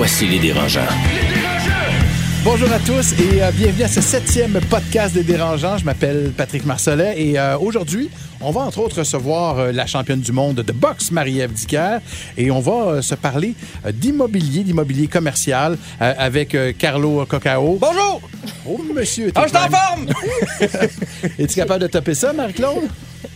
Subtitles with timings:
[0.00, 0.80] Voici les dérangeants.
[2.42, 5.76] Bonjour à tous et euh, bienvenue à ce septième podcast des dérangeants.
[5.76, 8.08] Je m'appelle Patrick Marcellet et euh, aujourd'hui,
[8.40, 11.98] on va entre autres recevoir euh, la championne du monde de boxe, Marie-Ève Dicker,
[12.38, 17.76] et on va euh, se parler euh, d'immobilier, d'immobilier commercial euh, avec euh, Carlo Cocao.
[17.78, 18.22] Bonjour!
[18.66, 19.30] Oh, monsieur!
[19.34, 20.06] Ah, je suis en forme!
[21.38, 22.88] Es-tu capable de taper ça, Marie-Claude?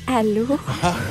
[0.06, 0.58] Allô?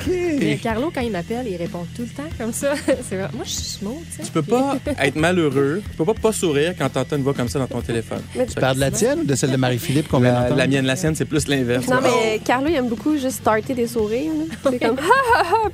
[0.08, 0.62] Mais OK.
[0.62, 2.74] Carlo, quand il m'appelle, il répond tout le temps comme ça.
[3.10, 3.30] C'est vrai.
[3.34, 4.24] Moi, je suis smooth, tu sais.
[4.24, 7.50] Tu peux pas être malheureux, tu peux pas pas sourire quand t'entends une voix comme
[7.50, 8.22] ça dans ton téléphone.
[8.34, 10.58] Tu parles de la tienne ou de celle de Marie-Philippe qu'on vient d'entendre?
[10.58, 11.88] la mienne, la sienne, c'est plus l'inverse.
[11.88, 14.32] Non, mais Carlo, il aime beaucoup juste starter des sourires.
[14.64, 15.70] C'est comme ha ha ha.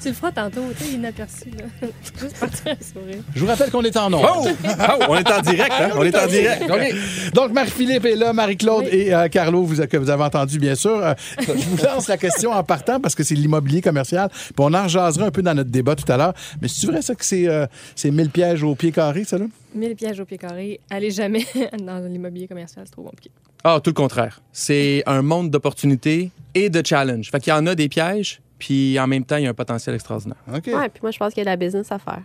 [0.00, 1.50] Tu le feras tantôt, tu sais, inaperçu.
[1.58, 1.88] Là.
[2.20, 3.22] Juste partir un sourire.
[3.34, 4.24] Je vous rappelle qu'on est en ondes.
[4.24, 4.46] Oh!
[4.64, 5.04] Oh!
[5.08, 5.90] On est en direct, hein?
[5.96, 6.62] On est en direct.
[6.70, 7.32] OK.
[7.34, 10.96] Donc, Marie-Philippe est là, Marie-Claude et euh, Carlo, vous, que vous avez entendu, bien sûr.
[11.02, 14.28] Euh, je vous lance la question en partant parce que c'est l'immobilier commercial.
[14.30, 16.34] Puis on en rejasera un peu dans notre débat tout à l'heure.
[16.60, 19.46] Mais c'est vrai, ça, que c'est euh, c'est 1000 pièges au pied carré, ça, là?
[19.74, 20.80] 1000 pièges au pied carré.
[20.90, 21.46] Allez jamais
[21.78, 23.30] dans l'immobilier commercial, c'est trop compliqué.
[23.62, 24.40] Ah, tout le contraire.
[24.52, 27.30] C'est un monde d'opportunités et de challenges.
[27.30, 29.54] Fait qu'il y en a des pièges, puis en même temps, il y a un
[29.54, 30.38] potentiel extraordinaire.
[30.48, 30.66] OK.
[30.66, 32.22] ouais, puis moi, je pense qu'il y a de la business à faire.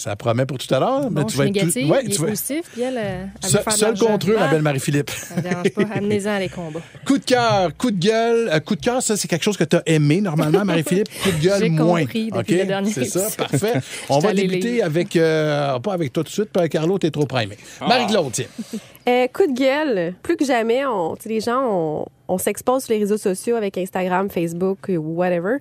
[0.00, 1.10] Ça promet pour tout à l'heure.
[1.10, 2.96] mais Bon, tu vas être tout- négative, Ouais, il est tu vas- positif, puis elle,
[2.96, 5.10] elle veut Seul, faire contre eux, ma belle Marie-Philippe.
[5.10, 5.82] Ça me dérange pas.
[5.94, 6.80] Amenez-en les combats.
[7.06, 8.48] Coup de cœur, coup de gueule.
[8.50, 11.08] Euh, coup de cœur, ça, c'est quelque chose que tu as aimé normalement, Marie-Philippe?
[11.22, 12.00] Coup de gueule, J'ai moins.
[12.00, 12.60] compris depuis OK?
[12.60, 13.74] le dernier C'est ça, parfait.
[14.08, 14.86] On va débuter lire.
[14.86, 17.58] avec, euh, pas avec toi tout de suite, puis avec Carlo, t'es trop primé.
[17.82, 17.86] Ah.
[17.88, 18.46] Marie-Claude, tiens.
[19.06, 20.14] Euh, coup de gueule.
[20.22, 24.30] Plus que jamais, on, les gens, on, on s'expose sur les réseaux sociaux avec Instagram,
[24.30, 25.56] Facebook whatever.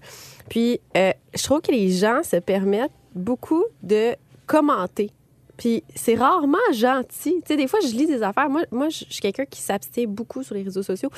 [0.49, 4.13] Puis, euh, je trouve que les gens se permettent beaucoup de
[4.49, 5.11] commenter.
[5.57, 7.35] Puis c'est rarement gentil.
[7.41, 8.49] Tu sais, des fois, je lis des affaires.
[8.49, 11.09] Moi, moi je suis quelqu'un qui s'abstient beaucoup sur les réseaux sociaux.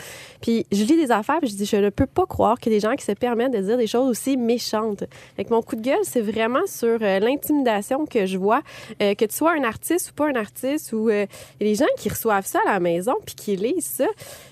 [0.42, 2.80] Puis je lis des affaires, puis je dis, je ne peux pas croire a des
[2.80, 5.04] gens qui se permettent de dire des choses aussi méchantes.
[5.36, 8.64] Fait que mon coup de gueule, c'est vraiment sur euh, l'intimidation que je vois.
[9.02, 11.28] Euh, que tu sois un artiste ou pas un artiste, ou euh,
[11.60, 14.08] des gens qui reçoivent ça à la maison, puis qui lisent ça.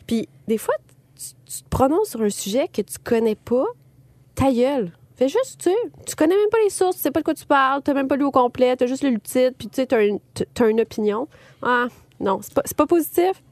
[0.05, 0.75] Puis des fois,
[1.15, 3.65] tu, tu te prononces sur un sujet que tu connais pas,
[4.35, 4.91] ta gueule.
[5.19, 5.69] Fais juste, tu
[6.07, 8.07] tu connais même pas les sources, tu sais pas de quoi tu parles, t'as même
[8.07, 10.19] pas lu au complet, t'as juste lu le titre, puis tu sais, t'as une,
[10.53, 11.27] t'as une opinion.
[11.61, 11.87] Ah,
[12.21, 13.43] non, c'est pas, c'est pas positif.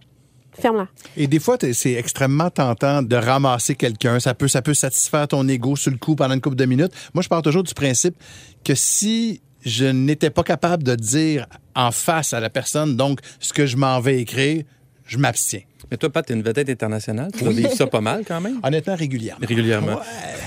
[0.53, 0.87] Ferme-la.
[1.17, 4.21] Et des fois, c'est extrêmement tentant de ramasser quelqu'un.
[4.21, 6.93] Ça peut, ça peut satisfaire ton ego sur le coup pendant une couple de minutes.
[7.13, 8.15] Moi, je pars toujours du principe
[8.63, 13.51] que si je n'étais pas capable de dire en face à la personne, donc, ce
[13.51, 14.63] que je m'en vais écrire,
[15.07, 15.61] je m'abstiens.
[15.89, 17.31] Mais toi, Pat, t'es une vedette internationale.
[17.37, 18.59] Tu ça pas mal quand même.
[18.63, 19.45] Honnêtement, régulièrement.
[19.47, 19.99] Régulièrement.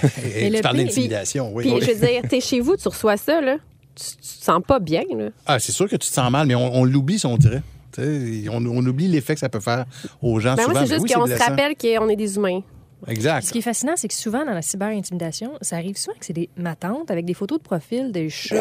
[0.03, 0.09] Ouais.
[0.49, 1.65] Tu le parles d'intimidation, oui.
[1.65, 1.81] Puis, Oui.
[1.83, 3.57] je veux dire, t'es chez vous, tu reçois ça, là.
[3.95, 5.29] Tu, tu te sens pas bien, là.
[5.47, 7.63] Ah, c'est sûr que tu te sens mal, mais on, on l'oublie, si on dirait.
[7.93, 9.85] Tu sais, On, on oublie l'effet que ça peut faire
[10.23, 10.75] aux gens Ben, souvent.
[10.75, 12.61] moi, c'est Mais juste oui, qu'on se rappelle qu'on est des humains.
[13.09, 13.47] Exact.
[13.47, 16.33] Ce qui est fascinant, c'est que souvent, dans la cyber-intimidation, ça arrive souvent que c'est
[16.33, 18.57] des matantes avec des photos de profil, des chats.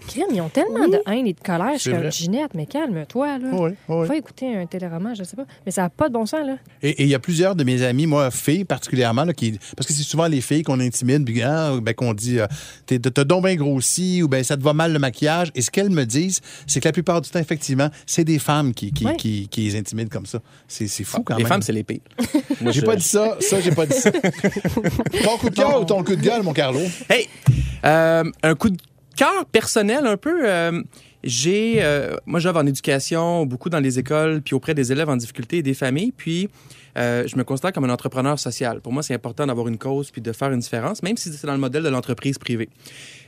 [0.00, 1.72] Puis, crime, ils ont tellement de haine et de colère.
[1.74, 2.10] Je suis comme.
[2.10, 3.48] Ginette, mais calme-toi, là.
[3.52, 4.06] Oui, oui.
[4.06, 5.46] Faut écouter un téléroman, je sais pas.
[5.64, 6.56] Mais ça n'a pas de bon sens, là.
[6.82, 9.92] Et il y a plusieurs de mes amis, moi, filles particulièrement, là, qui, parce que
[9.92, 12.46] c'est souvent les filles qu'on intimide, puis ah, ben, qu'on dit euh,
[12.86, 15.50] t'es- t'as donc bien grossi ou ben ça te va mal le maquillage.
[15.54, 18.74] Et ce qu'elles me disent, c'est que la plupart du temps, effectivement, c'est des femmes
[18.74, 20.40] qui, qui, qui, qui les intimident comme ça.
[20.68, 21.48] C'est c'est fou quand Les même.
[21.52, 22.00] femmes, c'est les pires.
[22.60, 24.10] Moi, J'ai je- pas dit ça, ça, j'ai pas dit ça.
[25.24, 26.80] ton coup de cœur ou ton coup de gueule, mon Carlo?
[27.08, 27.28] Hey!
[27.84, 28.78] Euh, un coup de
[29.16, 30.48] cœur personnel un peu.
[30.48, 30.82] euh,
[31.24, 35.16] j'ai, euh, moi, j'œuvre en éducation, beaucoup dans les écoles, puis auprès des élèves en
[35.16, 36.12] difficulté et des familles.
[36.16, 36.48] Puis,
[36.98, 38.80] euh, je me considère comme un entrepreneur social.
[38.80, 41.46] Pour moi, c'est important d'avoir une cause puis de faire une différence, même si c'est
[41.46, 42.68] dans le modèle de l'entreprise privée.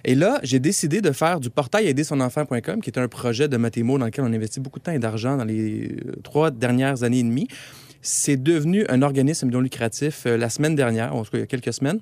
[0.05, 3.49] Et là, j'ai décidé de faire du portail aider son enfant.com, qui est un projet
[3.49, 7.05] de Mathémo dans lequel on investit beaucoup de temps et d'argent dans les trois dernières
[7.05, 7.49] années et demie.
[8.07, 11.45] C'est devenu un organisme non lucratif euh, la semaine dernière, en tout cas il y
[11.45, 12.01] a quelques semaines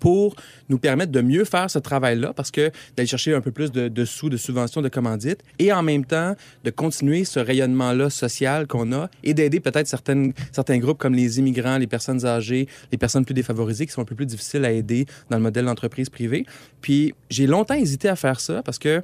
[0.00, 0.36] pour
[0.70, 3.88] nous permettre de mieux faire ce travail-là, parce que d'aller chercher un peu plus de,
[3.88, 6.34] de sous, de subventions, de commandites, et en même temps
[6.64, 11.76] de continuer ce rayonnement-là social qu'on a et d'aider peut-être certains groupes comme les immigrants,
[11.76, 15.04] les personnes âgées, les personnes plus défavorisées qui sont un peu plus difficiles à aider
[15.28, 16.46] dans le modèle d'entreprise privée.
[16.80, 19.02] Puis j'ai longtemps hésité à faire ça parce que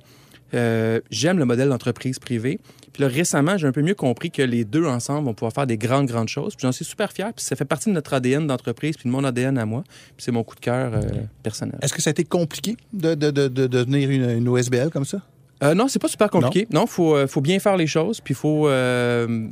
[0.55, 2.59] euh, j'aime le modèle d'entreprise privée.
[2.93, 5.67] Puis là, récemment, j'ai un peu mieux compris que les deux ensemble vont pouvoir faire
[5.67, 6.55] des grandes, grandes choses.
[6.55, 7.33] Puis j'en suis super fier.
[7.35, 9.83] Puis ça fait partie de notre ADN d'entreprise, puis de mon ADN à moi.
[10.17, 11.01] Puis c'est mon coup de cœur euh,
[11.43, 11.79] personnel.
[11.83, 15.05] Est-ce que ça a été compliqué de, de, de, de devenir une, une OSBL comme
[15.05, 15.19] ça?
[15.63, 16.67] Euh, non, c'est pas super compliqué.
[16.73, 18.21] Non, faut, euh, faut bien faire les choses.
[18.21, 18.69] Puis faut.
[18.69, 19.49] euh,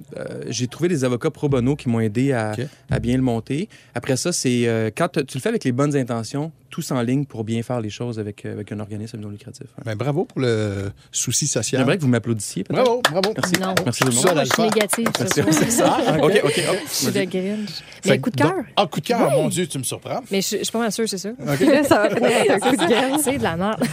[0.49, 2.55] J'ai trouvé des avocats pro bono qui m'ont aidé à,
[3.01, 3.69] bien le monter.
[3.95, 7.45] Après ça, c'est quand tu le fais avec les bonnes intentions, tous en ligne pour
[7.45, 9.67] bien faire les choses avec, euh, avec un organisme non lucratif.
[9.85, 11.83] Ben, bravo pour le souci social.
[11.83, 12.65] J'aimerais que vous m'applaudissiez.
[12.69, 13.35] Bravo, bravo.
[13.37, 13.61] Merci.
[13.61, 13.75] Non.
[13.85, 14.45] Merci tout le monde.
[14.45, 15.09] Je suis négative.
[15.53, 15.99] C'est ça?
[16.23, 16.41] OK.
[16.43, 17.25] OK, hop, Je suis de.
[17.25, 17.71] Grinch.
[18.07, 18.65] Mais coup de cœur.
[18.75, 20.23] Ah, coup de cœur, mon Dieu, tu me surprends.
[20.31, 21.29] Mais je, je suis pas mal sûre, c'est ça.
[21.39, 23.21] Là, ça va finir avec un coup de gueule.
[23.23, 23.85] C'est de la merde.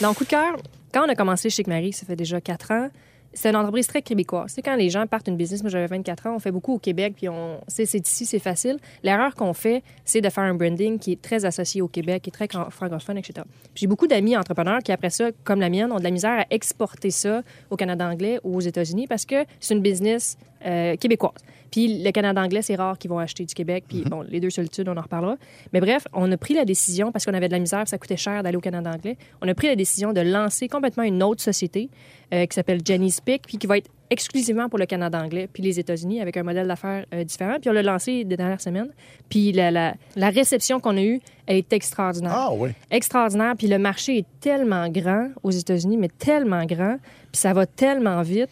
[0.00, 0.56] non, coup de cœur,
[0.94, 2.90] quand on a commencé chez Marie, ça fait déjà quatre ans,
[3.36, 4.50] c'est une entreprise très québécoise.
[4.54, 6.78] C'est quand les gens partent une business, moi j'avais 24 ans, on fait beaucoup au
[6.78, 8.78] Québec, puis on, c'est, ici, c'est facile.
[9.02, 12.30] L'erreur qu'on fait, c'est de faire un branding qui est très associé au Québec, qui
[12.30, 13.46] est très fran- francophone, etc.
[13.74, 16.46] J'ai beaucoup d'amis entrepreneurs qui, après ça, comme la mienne, ont de la misère à
[16.50, 21.34] exporter ça au Canada anglais ou aux États-Unis parce que c'est une business euh, québécoise.
[21.76, 23.84] Puis le Canada anglais, c'est rare qu'ils vont acheter du Québec.
[23.86, 25.36] Puis bon, les deux solitudes, on en reparlera.
[25.74, 28.16] Mais bref, on a pris la décision, parce qu'on avait de la misère, ça coûtait
[28.16, 31.42] cher d'aller au Canada anglais, on a pris la décision de lancer complètement une autre
[31.42, 31.90] société
[32.32, 35.62] euh, qui s'appelle Jenny's Pick, puis qui va être exclusivement pour le Canada anglais, puis
[35.62, 37.56] les États-Unis, avec un modèle d'affaires euh, différent.
[37.60, 38.88] Puis on l'a lancé des dernières semaines.
[39.28, 42.70] Puis la, la, la réception qu'on a eue, elle est extraordinaire Ah, oui.
[42.90, 43.52] extraordinaire.
[43.58, 46.96] Puis le marché est tellement grand aux États-Unis, mais tellement grand,
[47.32, 48.48] puis ça va tellement vite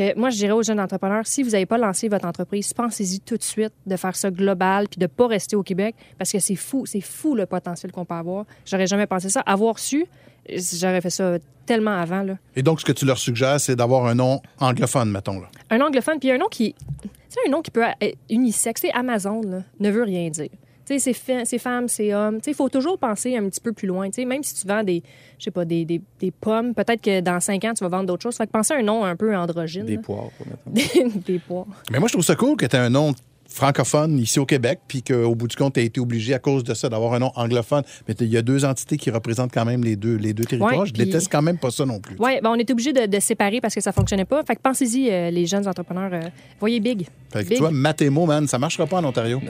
[0.00, 3.20] que moi, je dirais aux jeunes entrepreneurs, si vous n'avez pas lancé votre entreprise, pensez-y
[3.20, 6.38] tout de suite de faire ça global, puis de pas rester au Québec, parce que
[6.38, 8.46] c'est fou, c'est fou le potentiel qu'on peut avoir.
[8.64, 9.40] J'aurais jamais pensé ça.
[9.40, 10.06] Avoir su,
[10.48, 11.36] j'aurais fait ça
[11.66, 12.22] tellement avant.
[12.22, 12.36] Là.
[12.56, 15.40] Et donc, ce que tu leur suggères, c'est d'avoir un nom anglophone, mettons.
[15.40, 15.48] Là.
[15.70, 16.74] Un anglophone, puis un nom qui...
[17.02, 18.82] Tu sais, un nom qui peut être unisexe.
[18.92, 20.48] Amazon là, ne veut rien dire.
[20.90, 21.12] Tu sais,
[21.44, 22.38] c'est femmes, c'est hommes.
[22.38, 24.10] Tu sais, il faut toujours penser un petit peu plus loin.
[24.10, 25.02] Tu sais, même si tu vends des,
[25.38, 28.06] je sais pas, des, des, des pommes, peut-être que dans cinq ans, tu vas vendre
[28.06, 28.36] d'autres choses.
[28.36, 29.86] Fait que penser à un nom un peu androgyne.
[29.86, 30.02] Des là.
[30.02, 30.30] poires.
[30.66, 30.82] Des,
[31.26, 31.66] des pois.
[31.90, 33.14] Mais moi, je trouve ça cool que tu aies un nom
[33.52, 36.64] francophone ici au Québec, puis qu'au bout du compte, tu as été obligé à cause
[36.64, 37.82] de ça d'avoir un nom anglophone.
[38.08, 40.80] Mais il y a deux entités qui représentent quand même les deux, les deux territoires.
[40.80, 42.16] Ouais, je puis- déteste quand même pas ça non plus.
[42.18, 44.42] Oui, ben, on est obligé de, de séparer parce que ça fonctionnait pas.
[44.44, 46.10] Fait que pensez-y, euh, les jeunes entrepreneurs.
[46.12, 46.20] euh,
[46.60, 47.06] voyez big.
[47.32, 47.58] Fait que, Big.
[47.58, 49.40] tu vois, Mathémo, man, ça marchera pas en Ontario.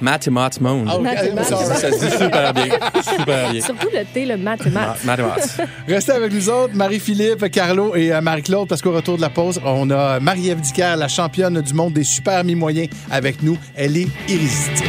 [0.00, 0.84] Mathematics Moon.
[0.88, 1.44] Ah.
[1.44, 2.64] Ça se dit super bien.
[3.02, 3.60] Super bien.
[3.60, 4.36] Surtout le T, le.
[4.36, 5.04] Mathematics.
[5.88, 9.60] Restez avec nous autres, Marie-Philippe, Carlo et euh, Marie-Claude, parce qu'au retour de la pause,
[9.64, 13.56] on a Marie-Ève Dicker, la championne du monde des super mi-moyens, avec nous.
[13.76, 14.88] Elle est irrésistible.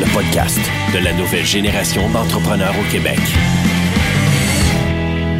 [0.00, 0.58] Le podcast
[0.92, 3.18] de la nouvelle génération d'entrepreneurs au Québec.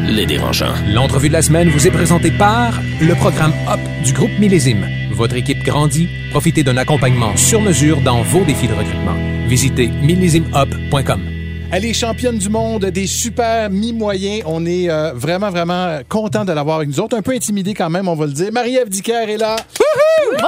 [0.07, 0.75] Les dérangeants.
[0.93, 4.87] L'entrevue de la semaine vous est présentée par le programme HOP du groupe Millésime.
[5.11, 6.09] Votre équipe grandit.
[6.31, 9.17] Profitez d'un accompagnement sur mesure dans vos défis de recrutement.
[9.49, 11.34] Visitez millésimehop.com.
[11.73, 14.43] Elle est championne du monde des super mi-moyens.
[14.47, 17.17] On est euh, vraiment, vraiment content de l'avoir avec nous autres.
[17.17, 18.53] Un peu intimidé quand même, on va le dire.
[18.53, 19.57] Marie-Ève Dicker est là.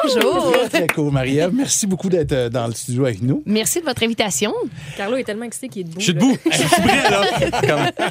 [0.05, 0.53] Bonjour.
[0.53, 1.51] Très, très cool, Marie-Ève.
[1.53, 3.43] Merci beaucoup d'être euh, dans le studio avec nous.
[3.45, 4.53] Merci de votre invitation.
[4.97, 5.99] Carlo est tellement excité qu'il est debout.
[5.99, 6.21] Je suis là.
[6.21, 6.37] debout.
[6.49, 7.23] Je suis prêt, là.
[7.61, 8.11] Comme-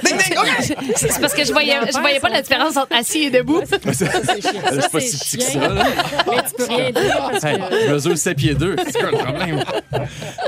[0.97, 3.61] C'est parce que je voyais, je voyais pas la différence entre assis et debout.
[3.65, 5.85] Ça, c'est pas si petit que ça, là.
[6.27, 7.47] Mais tu peux rien dire parce que...
[7.47, 8.75] Hey, je mesure 7 pieds 2.
[8.85, 9.63] C'est quoi le problème?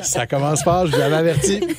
[0.01, 1.61] Ça commence fort, je vous avais averti.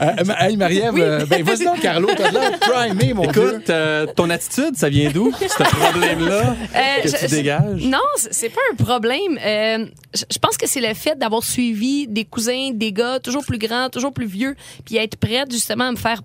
[0.00, 2.08] Euh, ma- hey, Marie-Ève, euh, ben, vas-y donc, Carlo.
[2.16, 3.50] T'as de l'air primé, mon Dieu.
[3.56, 5.32] Écoute, euh, ton attitude, ça vient d'où?
[5.40, 6.54] Ce problème-là?
[6.74, 7.82] Euh, que je- tu dégages?
[7.84, 9.38] Non, c'est pas un problème.
[9.44, 13.44] Euh, je je pense que c'est le fait d'avoir suivi des cousins, des gars toujours
[13.44, 14.54] plus grands, toujours plus vieux,
[14.84, 16.22] puis être prête justement à me faire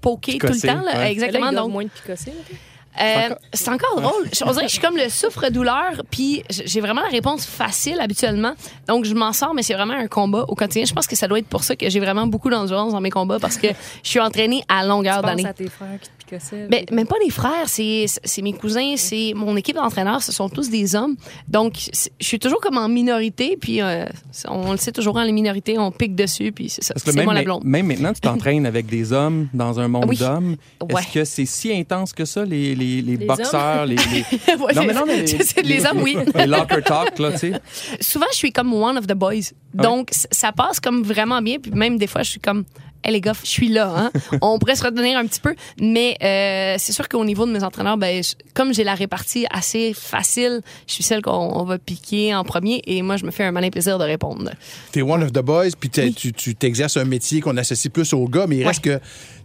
[0.00, 0.82] poker tout le temps.
[0.82, 0.98] là.
[1.00, 1.12] ouais.
[1.12, 1.46] Exactement.
[1.46, 2.30] Là, il doit Donc, moins de picosser.
[2.30, 2.56] là.
[3.00, 4.28] Euh, c'est encore drôle.
[4.32, 8.00] Je- On dirait que je suis comme le souffre-douleur, puis j'ai vraiment la réponse facile
[8.00, 8.54] habituellement.
[8.86, 10.84] Donc, je m'en sors, mais c'est vraiment un combat au quotidien.
[10.84, 13.10] Je pense que ça doit être pour ça que j'ai vraiment beaucoup d'endurance dans mes
[13.10, 13.68] combats, parce que
[14.02, 15.46] je suis entraînée à longueur d'année.
[15.46, 16.66] à tes frères qui picossaient.
[16.68, 20.48] Ben, même pas les frères, c'est c'est mes cousins, c'est mon équipe d'entraîneurs, ce sont
[20.48, 21.16] tous des hommes.
[21.48, 21.74] Donc,
[22.20, 24.04] je suis toujours comme en minorité, puis euh,
[24.48, 26.94] on le sait toujours, hein, les minorités, on pique dessus, puis c'est ça.
[26.94, 27.64] Parce C'est même, moi la blonde.
[27.64, 30.16] même maintenant, tu t'entraînes avec des hommes dans un monde Oui.
[30.16, 30.56] d'hommes.
[30.82, 31.00] Ouais.
[31.02, 33.96] Est-ce que c'est si intense que ça, les, les, les, Les boxeurs, les,
[34.58, 36.16] Ouais, Non, mais non, mais les, c'est les hommes, oui.
[36.34, 37.52] les locker talk, là, tu sais.
[38.00, 39.52] Souvent, je suis comme one of the boys.
[39.74, 42.64] Donc, ça passe comme vraiment bien, puis même des fois, je suis comme.
[43.04, 43.92] Hey les gars, je suis là.
[43.96, 44.10] Hein?
[44.42, 47.62] On pourrait se retenir un petit peu, mais euh, c'est sûr qu'au niveau de mes
[47.62, 51.78] entraîneurs, ben, je- comme j'ai la répartie assez facile, je suis celle qu'on on va
[51.78, 54.50] piquer en premier et moi, je me fais un malin plaisir de répondre.
[54.92, 58.46] T'es one of the boys, puis tu t'exerces un métier qu'on associe plus aux gars,
[58.48, 59.00] mais il reste que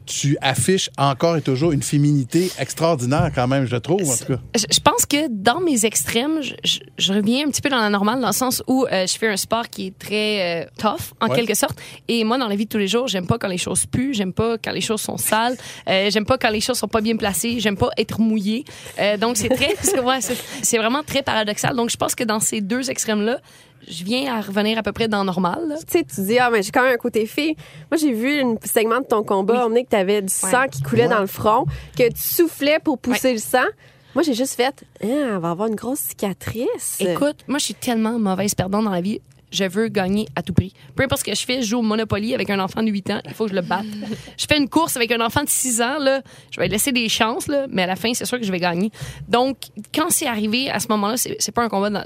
[0.05, 4.39] tu affiches encore et toujours une féminité extraordinaire quand même, je trouve, en tout cas.
[4.55, 7.89] Je, pense que dans mes extrêmes, je, je- je reviens un petit peu dans la
[7.89, 11.13] normale, dans le sens où euh, je fais un sport qui est très euh, tough,
[11.22, 11.36] en Ouais.
[11.36, 11.79] quelque sorte.
[12.07, 14.13] Et moi, dans la vie de tous les jours, j'aime pas quand les choses puent,
[14.13, 15.55] j'aime pas quand les choses sont sales,
[15.89, 18.65] euh, j'aime pas quand les choses sont pas bien placées, j'aime pas être mouillée.
[19.19, 21.75] Donc, c'est très, c'est ouais, c'est- c'est vraiment très paradoxal.
[21.75, 23.39] Donc, je pense que dans ces deux extrêmes-là,
[23.88, 25.68] je viens à revenir à peu près dans normal.
[25.68, 25.75] là.
[25.78, 27.56] Tu sais, tu dis, ah, mais j'ai quand même un côté fille.
[27.92, 30.82] Moi, j'ai vu un segment de ton combat, on que tu avais du sang qui
[30.82, 31.66] coulait dans le front,
[31.98, 33.66] que tu soufflais pour pousser le sang.
[34.16, 36.98] Moi, j'ai juste fait, ah, elle va avoir une grosse cicatrice.
[37.00, 39.22] Écoute, moi, je suis tellement mauvaise perdante dans la vie.
[39.53, 40.74] Je veux gagner à tout prix.
[40.95, 43.10] Peu importe ce que je fais, je joue au Monopoly avec un enfant de 8
[43.12, 43.86] ans, il faut que je le batte.
[44.38, 47.07] je fais une course avec un enfant de 6 ans, là, je vais laisser des
[47.07, 48.89] chances, là, mais à la fin, c'est sûr que je vais gagner.
[49.29, 49.57] Donc,
[49.93, 52.03] quand c'est arrivé à ce moment-là, c'est pas un combat dans-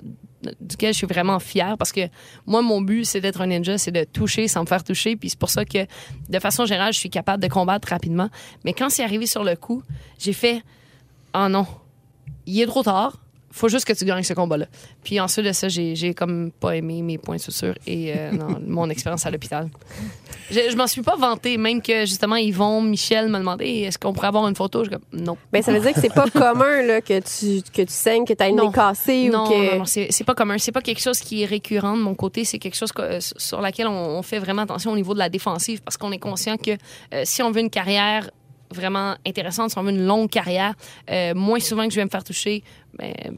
[0.61, 2.01] duquel je suis vraiment fière parce que
[2.45, 5.15] moi, mon but, c'est d'être un ninja, c'est de toucher sans me faire toucher.
[5.15, 5.79] Puis c'est pour ça que,
[6.29, 8.29] de façon générale, je suis capable de combattre rapidement.
[8.63, 9.81] Mais quand c'est arrivé sur le coup,
[10.19, 10.61] j'ai fait
[11.33, 11.65] Ah non,
[12.45, 13.17] il est trop tard.
[13.51, 14.65] Faut juste que tu gagnes ce combat-là.
[15.03, 18.31] Puis ensuite de ça, j'ai j'ai comme pas aimé mes points de suture et euh,
[18.33, 19.69] non, mon expérience à l'hôpital.
[20.51, 24.13] Je, je m'en suis pas vantée, même que justement Yvon, Michel m'a demandé est-ce qu'on
[24.13, 24.83] pourrait avoir une photo?
[24.83, 25.37] Je comme non.
[25.51, 28.33] Ben, ça veut dire que c'est pas commun là, que, tu, que tu saignes, que
[28.33, 29.71] tu as une nez cassée non, ou que.
[29.73, 30.57] non, non, c'est c'est pas commun.
[30.57, 32.45] C'est pas quelque chose qui est récurrent de mon côté.
[32.45, 35.19] C'est quelque chose que- euh, sur laquelle on, on fait vraiment attention au niveau de
[35.19, 36.71] la défensive parce qu'on est conscient que
[37.13, 38.29] euh, si on veut une carrière
[38.69, 40.73] vraiment intéressante, si on veut une longue carrière,
[41.09, 42.63] euh, moins souvent que je vais me faire toucher,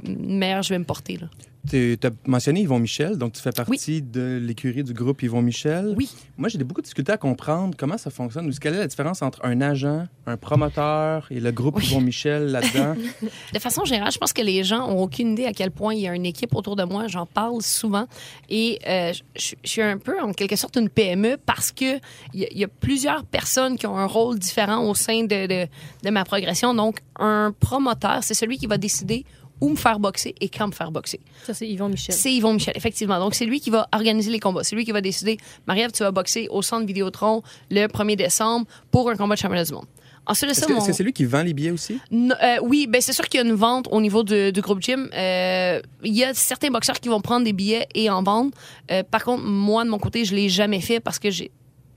[0.03, 1.17] meilleur je vais me porter.
[1.17, 1.27] Là.
[1.69, 5.93] Tu as mentionné Yvon Michel, donc tu fais partie de l'écurie du groupe Yvon Michel.
[5.97, 6.09] Oui.
[6.37, 8.47] Moi, j'ai beaucoup de difficultés à comprendre comment ça fonctionne.
[8.47, 12.47] ou Quelle est la différence entre un agent, un promoteur et le groupe Yvon Michel
[12.51, 12.95] là-dedans?
[13.53, 16.01] De façon générale, je pense que les gens ont aucune idée à quel point il
[16.01, 17.07] y a une équipe autour de moi.
[17.07, 18.07] J'en parle souvent
[18.49, 21.97] et euh, je, je suis un peu en quelque sorte une PME parce que
[22.33, 25.67] il y, y a plusieurs personnes qui ont un rôle différent au sein de, de,
[26.03, 26.73] de ma progression.
[26.73, 29.25] Donc, un promoteur, c'est celui qui va décider
[29.61, 31.19] où me faire boxer et quand me faire boxer.
[31.45, 32.15] Ça, c'est Yvon Michel.
[32.15, 33.19] C'est Yvon Michel, effectivement.
[33.19, 34.63] Donc, c'est lui qui va organiser les combats.
[34.63, 35.37] C'est lui qui va décider,
[35.67, 39.63] Marie-Ève, tu vas boxer au centre Vidéotron le 1er décembre pour un combat de championnat
[39.65, 39.85] du monde.
[40.25, 41.99] Ensuite Est-ce que mon- c'est celui qui vend les billets aussi?
[42.13, 44.79] Euh, oui, ben c'est sûr qu'il y a une vente au niveau du, du groupe
[44.79, 45.09] gym.
[45.11, 48.51] Euh, Il y a certains boxeurs qui vont prendre des billets et en vendre.
[48.91, 51.49] Euh, par contre, moi, de mon côté, je l'ai jamais fait parce que j'ai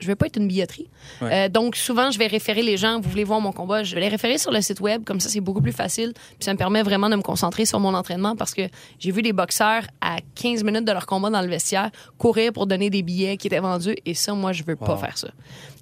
[0.03, 0.89] je veux pas être une billetterie.
[1.21, 1.47] Ouais.
[1.47, 3.01] Euh, donc, souvent, je vais référer les gens.
[3.01, 3.83] Vous voulez voir mon combat?
[3.83, 5.05] Je vais les référer sur le site web.
[5.05, 6.13] Comme ça, c'est beaucoup plus facile.
[6.15, 8.63] Puis ça me permet vraiment de me concentrer sur mon entraînement parce que
[8.99, 12.67] j'ai vu des boxeurs à 15 minutes de leur combat dans le vestiaire courir pour
[12.67, 13.97] donner des billets qui étaient vendus.
[14.05, 15.29] Et ça, moi, je veux pas faire ça.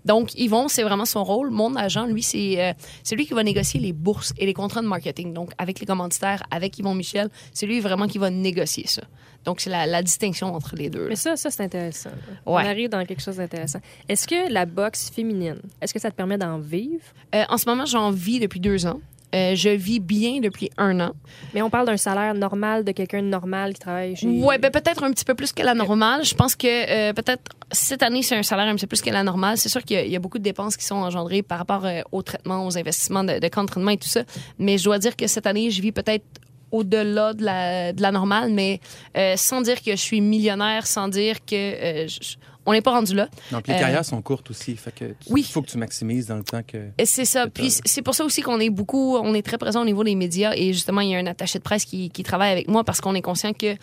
[0.05, 1.51] Donc, Yvon, c'est vraiment son rôle.
[1.51, 2.73] Mon agent, lui, c'est euh,
[3.03, 5.33] c'est lui qui va négocier les bourses et les contrats de marketing.
[5.33, 9.03] Donc, avec les commanditaires, avec Yvon Michel, c'est lui vraiment qui va négocier ça.
[9.45, 11.03] Donc, c'est la, la distinction entre les deux.
[11.05, 11.09] là.
[11.11, 12.11] Mais ça, ça c'est intéressant.
[12.47, 13.81] On arrive dans quelque chose d'intéressant.
[14.09, 17.03] Est-ce que la boxe féminine, est-ce que ça te permet d'en vivre?
[17.35, 19.01] Euh, en ce moment, j'en vis depuis deux ans.
[19.33, 21.13] Euh, je vis bien depuis un an.
[21.55, 24.27] Mais on parle d'un salaire normal de quelqu'un de normal qui travaille chez...
[24.27, 26.25] Ouais, ben peut-être un petit peu plus que la normale.
[26.25, 29.11] Je pense que euh, peut-être cette année, c'est un salaire un petit peu plus que
[29.11, 29.57] la normale.
[29.57, 31.59] C'est sûr qu'il y, a- il y a beaucoup de dépenses qui sont engendrées par
[31.59, 34.25] rapport euh, au traitement, aux investissements de, de camp d'entraînement et tout ça.
[34.59, 36.25] Mais je dois dire que cette année, je vis peut-être
[36.73, 38.81] au-delà de la, de la normale, mais
[39.17, 42.37] euh, sans dire que je suis millionnaire, sans dire que euh, je-
[42.67, 43.27] on n'est pas rendu là.
[43.51, 44.77] Donc, les Euh, carrières sont courtes aussi.
[44.77, 45.41] Fait que tu- oui.
[45.49, 46.91] Il faut que tu maximises dans le temps que.
[47.05, 47.47] C'est ça.
[47.49, 50.15] Puis c'est pour ça aussi qu'on est beaucoup, on est très présent au niveau des
[50.15, 52.85] médias et justement, il y a un attaché de presse qui, qui travaille avec moi
[52.85, 53.77] parce qu'on est conscient que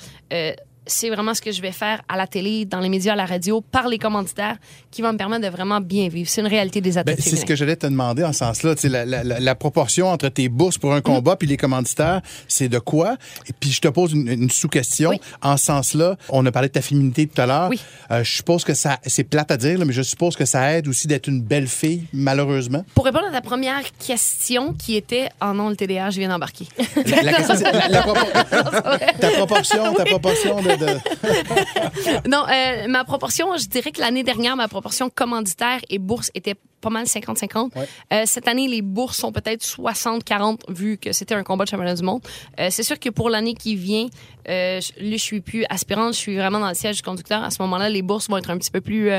[0.88, 3.26] c'est vraiment ce que je vais faire à la télé, dans les médias, à la
[3.26, 4.58] radio, par les commanditaires
[4.92, 6.30] qui va me permettre de vraiment bien vivre.
[6.30, 8.76] C'est une réalité des Ben, athlètes c'est ce que j'allais te demander en ce sens-là.
[8.84, 12.80] La, la- la- proportion entre tes bourses pour un combat puis les commanditaires, c'est de
[12.80, 13.18] quoi?
[13.48, 15.10] Et puis je te pose une, une sous-question.
[15.12, 15.20] Oui.
[15.42, 17.70] En ce sens-là, on a parlé de ta féminité tout à l'heure.
[17.70, 17.80] Oui.
[18.12, 20.74] Euh, je suppose que ça, c'est plate à dire, là, mais je suppose que ça
[20.74, 22.86] aide aussi d'être une belle fille, malheureusement.
[22.96, 26.68] Pour répondre à ta première question qui était «Oh non, le TDA, je viens d'embarquer
[27.06, 27.64] La, la question, c'est
[29.20, 30.77] ta proportion, ta proportion de...
[30.78, 32.28] de-».
[32.30, 36.56] Non, euh, ma proportion, je dirais que l'année dernière, ma proportion commanditaire et bourse était
[36.80, 37.76] pas mal 50-50.
[37.76, 37.88] Ouais.
[38.14, 41.96] Euh, cette année, les bourses sont peut-être 60-40 vu que c'était un combat de championnat
[41.96, 42.22] du monde.
[42.60, 44.06] Euh, c'est sûr que pour l'année qui vient,
[44.48, 47.44] euh, je- là, je suis plus aspirante, je suis vraiment dans le siège du conducteur.
[47.44, 49.10] À ce moment-là, les bourses vont être un petit peu plus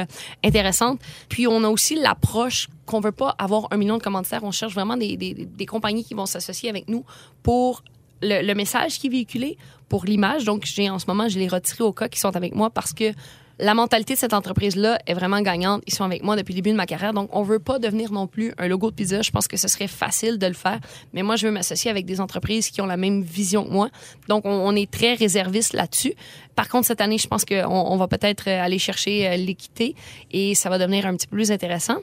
[0.45, 1.01] intéressantes.
[1.29, 4.45] Puis on a aussi l'approche qu'on veut pas avoir un million de commanditaires.
[4.45, 7.05] On cherche vraiment des, des, des compagnies qui vont s'associer avec nous
[7.43, 7.83] pour
[8.23, 10.45] le, le message qui est véhiculé, pour l'image.
[10.45, 12.93] Donc, j'ai en ce moment, je les retiré au cas qui sont avec moi parce
[12.93, 13.13] que
[13.61, 15.83] la mentalité de cette entreprise-là est vraiment gagnante.
[15.87, 17.13] Ils sont avec moi depuis le début de ma carrière.
[17.13, 19.21] Donc, on veut pas devenir non plus un logo de pizza.
[19.21, 20.79] Je pense que ce serait facile de le faire.
[21.13, 23.89] Mais moi, je veux m'associer avec des entreprises qui ont la même vision que moi.
[24.29, 26.15] Donc, on, est très réserviste là-dessus.
[26.55, 29.97] Par contre, cette année, je pense qu'on on va peut-être aller chercher euh, l'équité
[30.31, 31.97] et ça va devenir un petit peu plus intéressant.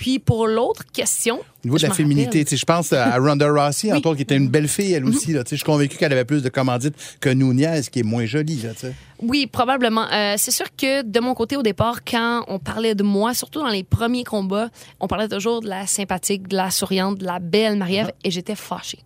[0.00, 1.40] Puis, pour l'autre question.
[1.40, 3.90] Au niveau de la féminité, je pense à Ronda Rousey, Oui.
[3.90, 3.96] Mhm.
[3.98, 5.26] entre autres, qui était une belle fille, elle aussi.
[5.26, 8.24] tu sais, je suis convaincu qu'elle avait plus de commandites que Nunez, qui est moins
[8.24, 8.62] jolie.
[8.62, 8.70] Là.
[9.20, 10.06] Oui, probablement.
[10.10, 13.60] Euh, c'est sûr que de mon côté, au départ, quand on parlait de moi, surtout
[13.60, 17.38] dans les premiers combats, on parlait toujours de la sympathique, de la souriante, de la
[17.38, 19.00] belle Marie-Ève, et j'étais fâchée.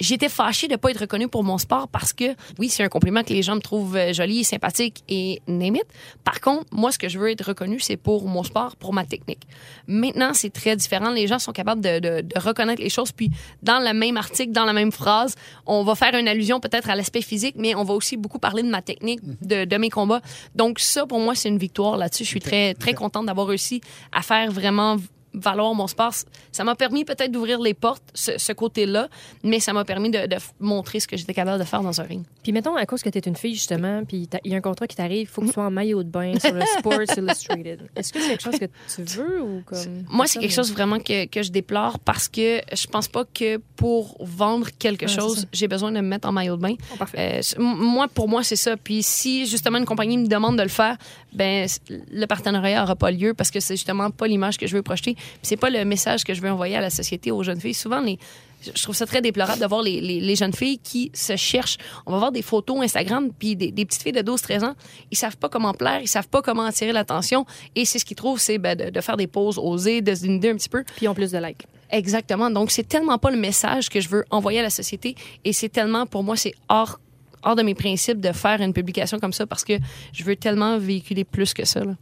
[0.00, 3.22] J'étais fâchée de pas être reconnue pour mon sport parce que, oui, c'est un compliment
[3.22, 5.84] que les gens me trouvent euh, jolie, sympathique et name it.
[6.24, 9.04] Par contre, moi, ce que je veux être reconnue, c'est pour mon sport, pour ma
[9.04, 9.42] technique.
[9.86, 11.10] Maintenant, c'est très différent.
[11.10, 13.12] Les gens sont capables de, de- de reconnaître les choses.
[13.12, 13.30] Puis,
[13.62, 15.34] dans le même article, dans la même phrase,
[15.66, 18.62] on va faire une allusion peut-être à l'aspect physique, mais on va aussi beaucoup parler
[18.62, 20.20] de ma technique, de, de mes combats.
[20.54, 22.24] Donc, ça, pour moi, c'est une victoire là-dessus.
[22.24, 23.80] Je suis très, très contente d'avoir réussi
[24.12, 24.96] à faire vraiment
[25.34, 26.14] valoir mon sport.
[26.52, 29.08] Ça m'a permis peut-être d'ouvrir les portes, ce, ce côté-là,
[29.42, 30.20] mais ça m'a permis de,
[30.58, 32.24] montrer ce que j'étais capable de faire dans un ring.
[32.42, 34.60] Puis mettons, à cause que tu es une fille, justement, puis il y a un
[34.60, 37.16] contrat qui t'arrive, il faut que tu sois en maillot de bain sur le Sports
[37.16, 37.88] Illustrated.
[37.94, 40.04] Est-ce que c'est quelque chose que tu veux ou comme...
[40.08, 43.58] Moi, c'est quelque chose vraiment que, que je déplore parce que je pense pas que
[43.76, 46.74] pour vendre quelque chose, j'ai besoin de me mettre en maillot de bain.
[46.92, 47.40] Oh, parfait.
[47.40, 48.76] Euh, moi, pour moi, c'est ça.
[48.76, 50.96] Puis si justement une compagnie me demande de le faire,
[51.32, 54.82] ben le partenariat aura pas lieu parce que c'est justement pas l'image que je veux
[54.82, 55.16] projeter.
[55.42, 57.74] C'est pas le message que je veux envoyer à la société aux jeunes filles.
[57.74, 58.18] Souvent, les
[58.62, 61.78] je trouve ça très déplorable de voir les, les- les jeunes filles qui se cherchent.
[62.04, 64.74] On va voir des photos Instagram, puis des, des petites filles de 12-13 ans,
[65.10, 67.46] ils savent pas comment plaire, ils savent pas comment attirer l'attention.
[67.74, 70.20] Et c'est ce qu'ils trouvent, c'est ben, de, de faire des poses osées, de se
[70.20, 70.84] dénuder un petit peu.
[70.84, 71.62] Puis ils ont plus de likes.
[71.90, 72.50] Exactement.
[72.50, 75.14] Donc, c'est tellement pas le message que je veux envoyer à la société.
[75.42, 77.00] Et c'est tellement, pour moi, c'est hors,
[77.42, 79.72] hors de mes principes de faire une publication comme ça parce que
[80.12, 81.82] je veux tellement véhiculer plus que ça.
[81.82, 81.94] là.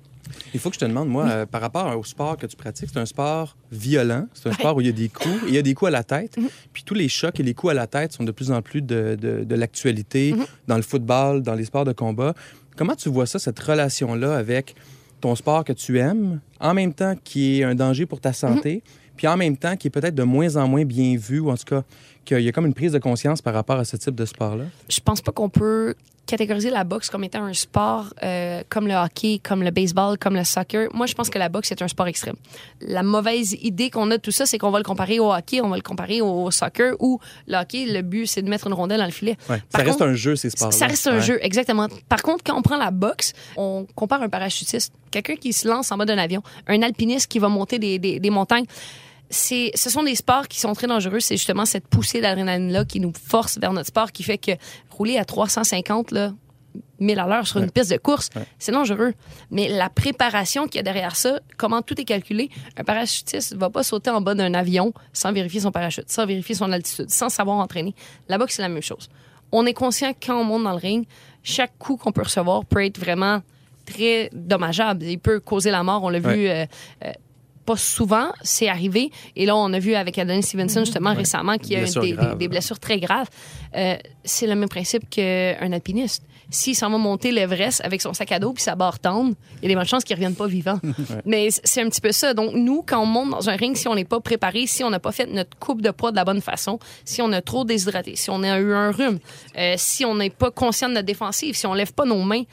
[0.54, 2.88] Il faut que je te demande, moi, euh, par rapport au sport que tu pratiques,
[2.92, 5.54] c'est un sport violent, c'est un sport où il y a des coups, et il
[5.54, 6.36] y a des coups à la tête.
[6.72, 8.82] Puis tous les chocs et les coups à la tête sont de plus en plus
[8.82, 10.34] de, de- de l'actualité
[10.66, 12.34] dans le football, dans les sports de combat.
[12.76, 14.74] Comment tu vois ça, cette relation-là avec
[15.20, 18.82] ton sport que tu aimes, en même temps qui est un danger pour ta santé,
[19.16, 21.56] puis en même temps qui est peut-être de moins en moins bien vu, ou en
[21.56, 21.82] tout cas
[22.28, 24.64] qu'il y a comme une prise de conscience par rapport à ce type de sport-là?
[24.88, 25.94] Je pense pas qu'on peut
[26.26, 30.34] catégoriser la boxe comme étant un sport euh, comme le hockey, comme le baseball, comme
[30.34, 30.88] le soccer.
[30.92, 32.34] Moi, je pense que la boxe est un sport extrême.
[32.82, 35.62] La mauvaise idée qu'on a de tout ça, c'est qu'on va le comparer au hockey,
[35.62, 38.74] on va le comparer au soccer, où le hockey, le but, c'est de mettre une
[38.74, 39.38] rondelle dans le filet.
[39.48, 39.62] Ouais.
[39.70, 40.76] Ça reste contre, un jeu, ces sports-là.
[40.76, 41.22] Ça reste un Ouais.
[41.22, 41.86] jeu, exactement.
[42.10, 45.90] Par contre, quand on prend la boxe, on compare un parachutiste, quelqu'un qui se lance
[45.92, 48.66] en mode d'un avion, un alpiniste qui va monter des, des, des montagnes.
[49.30, 51.20] C'est, ce sont des sports qui sont très dangereux.
[51.20, 54.52] C'est justement cette poussée d'adrénaline-là qui nous force vers notre sport, qui fait que
[54.90, 56.32] rouler à 350 là,
[57.00, 59.14] 1000 à l'heure sur une piste de course, c'est dangereux.
[59.50, 63.68] Mais la préparation qu'il y a derrière ça, comment tout est calculé, un parachutiste va
[63.70, 67.28] pas sauter en bas d'un avion sans vérifier son parachute, sans vérifier son altitude, sans
[67.28, 67.94] savoir entraîner.
[68.28, 69.08] La boxe, c'est la même chose.
[69.52, 71.06] On est conscient que quand on monte dans le ring,
[71.42, 73.42] chaque coup qu'on peut recevoir peut être vraiment
[73.86, 75.04] très dommageable.
[75.04, 76.02] Il peut causer la mort.
[76.04, 76.34] On l'a Ouais.
[76.36, 76.66] vu euh,
[77.04, 77.12] euh,
[77.68, 79.10] pas souvent, c'est arrivé.
[79.36, 82.48] Et là, on a vu avec Adonis Stevenson, justement, récemment, qu'il y a des, des-
[82.48, 83.28] blessures très graves.
[83.76, 86.22] Euh, c'est le même principe qu'un alpiniste.
[86.48, 89.64] S'il s'en va monter l'Everest avec son sac à dos puis sa barre tendre, il
[89.64, 90.80] y a des bonnes chances qu'il ne revienne pas vivant.
[91.26, 92.32] Mais c'est un petit peu ça.
[92.32, 94.88] Donc, nous, quand on monte dans un ring, si on n'est pas préparé, si on
[94.88, 97.64] n'a pas fait notre coupe de poids de la bonne façon, si on a trop
[97.66, 99.18] déshydraté, si on a eu un rhume,
[99.58, 102.44] euh, si on n'est pas conscient de notre défensive, si on lève pas nos mains,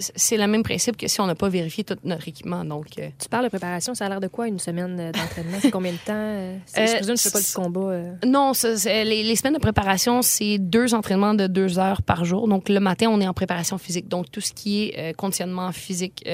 [0.00, 2.64] c'est le même principe que si on n'a pas vérifié tout notre équipement.
[2.64, 5.58] Donc, euh, Tu parles de préparation, ça a l'air de quoi une semaine euh, d'entraînement?
[5.60, 6.12] C'est combien de temps?
[6.14, 6.58] euh?
[6.74, 8.02] Je présume que pas du combat.
[8.24, 8.52] Non,
[8.84, 12.48] les, les semaines de préparation, c'est deux entraînements de deux heures par jour.
[12.48, 14.08] Donc, le matin, on est en préparation physique.
[14.08, 16.26] Donc, tout ce qui est conditionnement physique,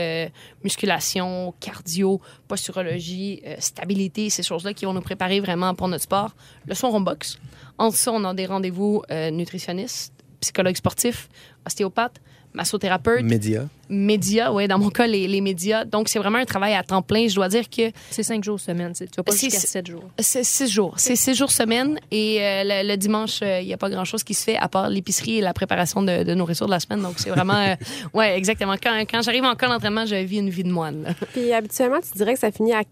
[0.64, 6.34] musculation, cardio, posturologie, stabilité, ces choses-là qui vont nous préparer vraiment pour notre sport.
[6.66, 7.38] Le soir, on boxe.
[7.78, 9.02] En ça, on a des rendez-vous
[9.32, 11.28] nutritionnistes, psychologues sportifs,
[11.66, 12.20] ostéopathes,
[12.56, 13.64] massothérapeutes, Média.
[13.88, 15.84] médias, ouais, dans mon cas, les, les médias.
[15.84, 17.28] Donc, c'est vraiment un travail à temps plein.
[17.28, 18.92] Je dois dire que C'est cinq jours semaine.
[18.94, 20.04] c'est- Tu vas pas C'est- jusqu'à c'est- sept jours.
[20.18, 20.94] c'est six jours.
[20.96, 24.24] C'est six jours semaine et euh, le, le dimanche, euh, il n'y a pas grand-chose
[24.24, 27.02] qui se fait à part l'épicerie et la préparation de, de nourriture de la semaine.
[27.02, 27.54] Donc, c'est vraiment...
[27.54, 27.74] euh,
[28.14, 28.74] ouais, exactement.
[28.82, 31.02] Quand, quand j'arrive en camp d'entraînement, je vis une vie de moine.
[31.04, 31.10] là.
[31.32, 32.82] Puis habituellement, tu dirais que ça finit à,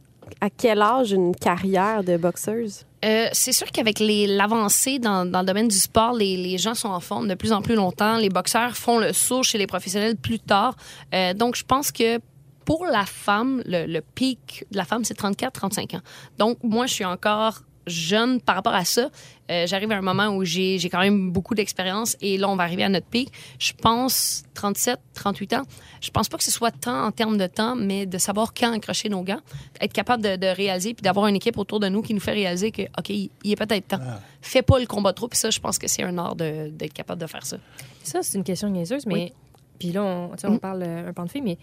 [0.41, 2.85] à quel âge une carrière de boxeuse?
[3.05, 6.89] Euh, c'est sûr qu'avec l'avancée dans, dans le domaine du sport, les, les gens sont
[6.89, 8.17] en forme de plus en plus longtemps.
[8.17, 10.75] Les boxeurs font le saut chez les professionnels plus tard.
[11.15, 12.19] Euh, donc, je pense que
[12.65, 16.01] pour la femme, le, le pic de la femme, c'est 34-35 ans.
[16.39, 19.11] Donc, moi, je suis encore jeune par rapport à ça.
[19.51, 22.57] Euh, J'arrive à un moment où j'ai j'ai quand même beaucoup d'expérience et là, on
[22.57, 23.31] va arriver à notre pic.
[23.59, 25.63] Je pense 37, 38 ans.
[26.01, 28.73] Je pense pas que ce soit tant en termes de temps, mais de savoir quand
[28.73, 29.41] accrocher nos gants,
[29.81, 32.33] être capable de, de réaliser puis d'avoir une équipe autour de nous qui nous fait
[32.33, 34.01] réaliser que, OK, il il est peut-être temps.
[34.41, 35.29] Fais pas le combat trop.
[35.29, 37.57] Puis ça, je pense que c'est un art d'être capable de faire ça.
[38.03, 39.15] Ça, c'est une question niaiseuse, mais.
[39.15, 39.33] Oui.
[39.79, 40.59] Puis là, on, tu sais, on Mhm.
[40.61, 41.59] parle euh, un pan de fille, mais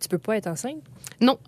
[0.00, 0.76] tu peux pas être enceinte?
[1.20, 1.38] Non.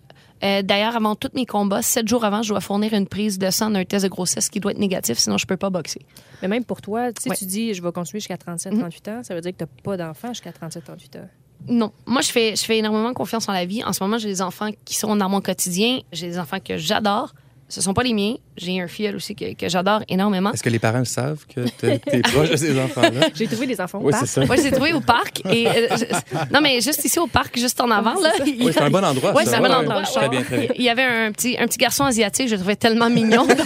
[0.43, 3.49] Euh, D'ailleurs, avant tous mes combats, sept jours avant, je dois fournir une prise de
[3.49, 6.01] sang d'un test de grossesse qui doit être négatif, sinon je peux pas boxer.
[6.41, 7.35] Mais même pour toi, Ouais.
[7.37, 8.79] tu dis, je vais continuer jusqu'à 37, Mhm.
[8.79, 9.21] 38 ans.
[9.23, 11.27] Ça veut dire que tu n'as pas d'enfant jusqu'à 37, 38 ans.
[11.67, 11.91] Non.
[12.05, 13.83] Moi, je fais, je fais énormément confiance en la vie.
[13.83, 15.99] En ce moment, j'ai des enfants qui sont dans mon quotidien.
[16.13, 17.33] J'ai des enfants que j'adore.
[17.71, 18.33] Ce sont pas les miens.
[18.57, 20.51] J'ai un filleul aussi que, que j'adore énormément.
[20.51, 23.27] Est-ce que les parents le savent que t'es t'es proche de ces enfants-là?
[23.35, 24.25] J'ai trouvé des enfants au Oui, parc.
[24.25, 24.45] c'est ça.
[24.45, 25.41] Moi, je trouvé au parc.
[25.49, 26.05] Et, euh, je-
[26.53, 28.31] non, mais juste ici au parc, juste en avant, là.
[28.45, 29.33] il y Oui, c'est a- un bon endroit.
[29.35, 29.51] Ouais, ça.
[29.51, 29.97] c'est un bon Ouais, endroit.
[29.97, 30.69] ouais, Très bien, très bien.
[30.75, 33.45] Il y avait un petit, un petit garçon asiatique, je le trouvais tellement mignon.
[33.45, 33.57] donc-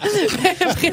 [0.00, 0.74] Bref.
[0.76, 0.90] Puis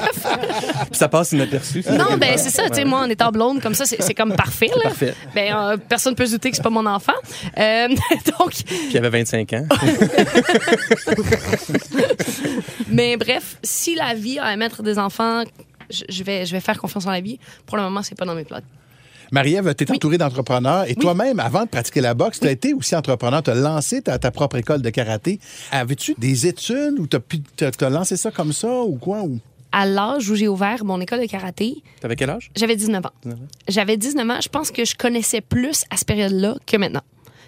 [1.00, 1.84] ça passe inaperçu.
[1.92, 4.34] Non, ben c'est ça, tu sais, moi, en étant blonde, comme ça, c'est c'est comme
[4.36, 4.84] parfait, là.
[4.84, 5.14] Parfait.
[5.34, 7.14] Ben, euh, personne peut se douter que c'est pas mon enfant.
[7.58, 7.88] Euh,
[8.40, 9.66] donc, Puis il avait 25 ans.
[12.90, 15.44] mais bref, si la vie a à mettre des enfants,
[15.90, 17.40] je, vais, je vais faire confiance en la vie.
[17.66, 18.60] Pour le moment, c'est pas dans mes plans.
[19.32, 22.74] Marie-Ève, tu es entourée d'entrepreneurs et toi-même, avant de pratiquer la boxe, tu as été
[22.74, 25.40] aussi entrepreneur, tu as lancé ta, ta propre école de karaté.
[25.72, 29.24] Avais-tu des études ou tu as, lancé ça comme ça ou quoi?
[29.24, 29.40] Ou...
[29.74, 32.52] À l'âge où j'ai ouvert mon école de karaté, T'avais quel âge?
[32.56, 33.12] J'avais 19 ans.
[33.24, 33.48] 19 ans.
[33.68, 34.40] J'avais 19 ans.
[34.42, 37.04] Je pense que je connaissais plus à cette période-là que maintenant.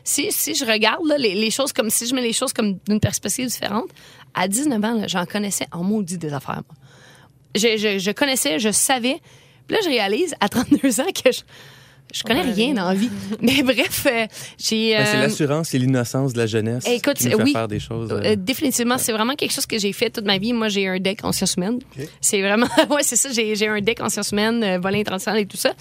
[0.10, 2.80] Si, si je regarde là, les, les choses comme si je mets les choses comme
[2.88, 3.90] d'une perspective différente,
[4.34, 6.64] à 19 ans, j'en connaissais en maudit des affaires.
[6.68, 6.76] moi.
[7.56, 9.18] Je, je, je connaissais, je savais.
[9.68, 11.42] Puis là, je réalise à 32 ans que je,
[12.12, 13.10] je connais rien dans la vie.
[13.42, 14.26] Mais bref, euh,
[14.58, 14.96] j'ai.
[14.98, 17.52] Ben, c'est euh, l'assurance et l'innocence de la jeunesse Écoute, qui nous fait oui.
[17.52, 18.12] faire des choses.
[18.12, 20.54] euh, euh, définitivement, c'est vraiment quelque chose que j'ai fait toute ma vie.
[20.54, 21.80] Moi, j'ai un deck en sciences humaines.
[22.20, 23.30] C'est vraiment, ouais, c'est ça.
[23.32, 25.74] J'ai, j'ai un deck en sciences humaines, euh, volet international et tout ça.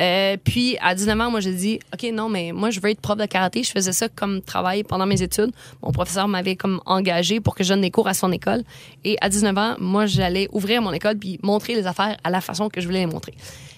[0.00, 3.00] Euh, puis, à 19 ans, moi, j'ai dit, OK, non, mais moi, je veux être
[3.00, 3.62] prof de karaté.
[3.62, 5.50] Je faisais ça comme travail pendant mes études.
[5.82, 8.62] Mon professeur m'avait comme engagé pour que je donne des cours à son école.
[9.04, 12.40] Et à 19 ans, moi, j'allais ouvrir mon école puis montrer les affaires à la
[12.40, 13.34] façon que je voulais les montrer.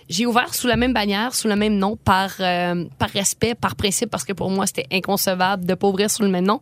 [0.09, 3.75] J'ai ouvert sous la même bannière, sous le même nom, par, euh, par respect, par
[3.75, 6.61] principe, parce que pour moi, c'était inconcevable de pas ouvrir sous le même nom.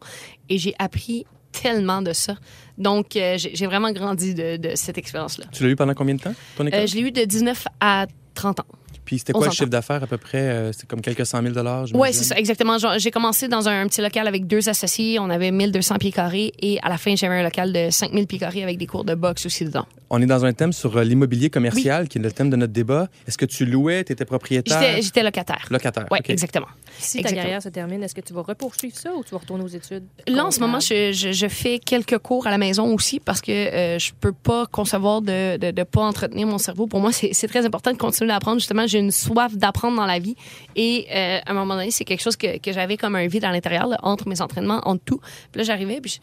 [0.49, 2.37] Et j'ai appris tellement de ça.
[2.79, 5.47] Donc, euh, j'ai vraiment grandi de, de cette expérience-là.
[5.53, 6.89] Tu l'as eu pendant combien de temps, ton école?
[6.89, 8.67] Je l'ai eu de 19 à 30 ans.
[9.13, 10.39] Puis c'était quoi le chiffre d'affaires à peu près?
[10.39, 11.85] Euh, C'est comme quelques cent mille dollars?
[11.93, 12.79] Oui, c'est ça, exactement.
[12.97, 15.19] J'ai commencé dans un petit local avec deux associés.
[15.19, 16.51] On avait 1200 pieds carrés.
[16.63, 19.15] Et à la fin, j'avais un local de 5000 pieds carrés avec des cours de
[19.15, 19.85] boxe aussi dedans.
[20.09, 22.73] On est dans un thème sur euh, l'immobilier commercial, qui est le thème de notre
[22.73, 23.09] débat.
[23.29, 25.03] Est-ce que tu louais, tu étais propriétaire?
[25.03, 25.67] J'étais locataire.
[25.71, 26.07] Locataire.
[26.11, 26.69] Oui, exactement.
[26.99, 29.65] Si ta carrière se termine, est-ce que tu vas repoursuivre ça ou tu vas retourner
[29.65, 30.05] aux études?
[30.27, 33.43] Là, en ce moment, je, je, je fais quelques cours à la maison aussi parce
[33.43, 36.87] que euh, je peux pas concevoir de de pas entretenir mon cerveau.
[36.87, 38.59] Pour moi, c'est c'est très important de continuer d'apprendre.
[38.61, 40.37] Justement, j'ai une soif d'apprendre dans la vie.
[40.77, 43.45] Et euh, à un moment donné, c'est quelque chose que, que j'avais comme un vide
[43.45, 45.19] à l'intérieur, entre mes entraînements, entre tout.
[45.51, 46.21] Puis là, j'arrivais, puis je-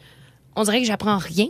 [0.56, 1.48] on dirait que j'apprends rien.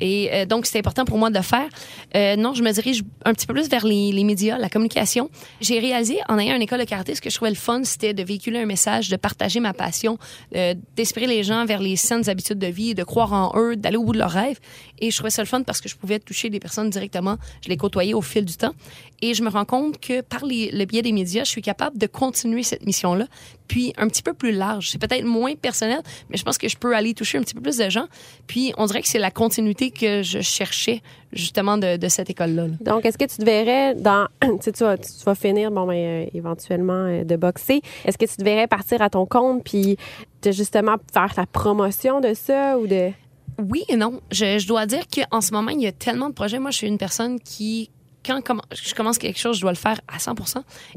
[0.00, 1.68] Et euh, donc, c'est important pour moi de le faire.
[2.16, 5.30] Euh, non, je me dirige un petit peu plus vers les, médias, la communication.
[5.60, 8.14] J'ai réalisé, en ayant une école de karaté, ce que je trouvais le fun, c'était
[8.14, 10.18] de véhiculer un message, de partager ma passion,
[10.56, 13.96] euh, d'inspirer les gens vers les saines habitudes de vie, de croire en eux, d'aller
[13.96, 14.58] au bout de leurs rêves.
[14.98, 17.36] Et je trouvais ça le fun parce que je pouvais toucher des personnes directement.
[17.62, 18.74] Je les côtoyais au fil du temps.
[19.20, 22.06] Et je me rends compte que par le biais des médias, je suis capable de
[22.06, 23.26] continuer cette mission-là,
[23.68, 24.90] puis un petit peu plus large.
[24.90, 27.60] C'est peut-être moins personnel, mais je pense que je peux aller toucher un petit peu
[27.60, 28.06] plus de gens.
[28.46, 32.68] Puis on dirait que c'est la continuité que je cherchais justement de, de cette école-là.
[32.68, 32.74] là.
[32.80, 34.28] Donc, est-ce que tu te verrais dans.
[34.52, 37.80] Tu sais, tu vas, tu vas finir, bon, ben, euh, éventuellement, euh, de boxer.
[38.04, 39.96] Est-ce que tu te verrais partir à ton compte puis
[40.42, 43.10] de justement faire la promotion de ça ou de?
[43.58, 44.20] Oui et non.
[44.30, 46.58] Je, je dois dire qu'en ce moment, il y a tellement de projets.
[46.58, 47.90] Moi, je suis une personne qui,
[48.24, 48.40] quand
[48.72, 50.34] je commence quelque chose, je dois le faire à 100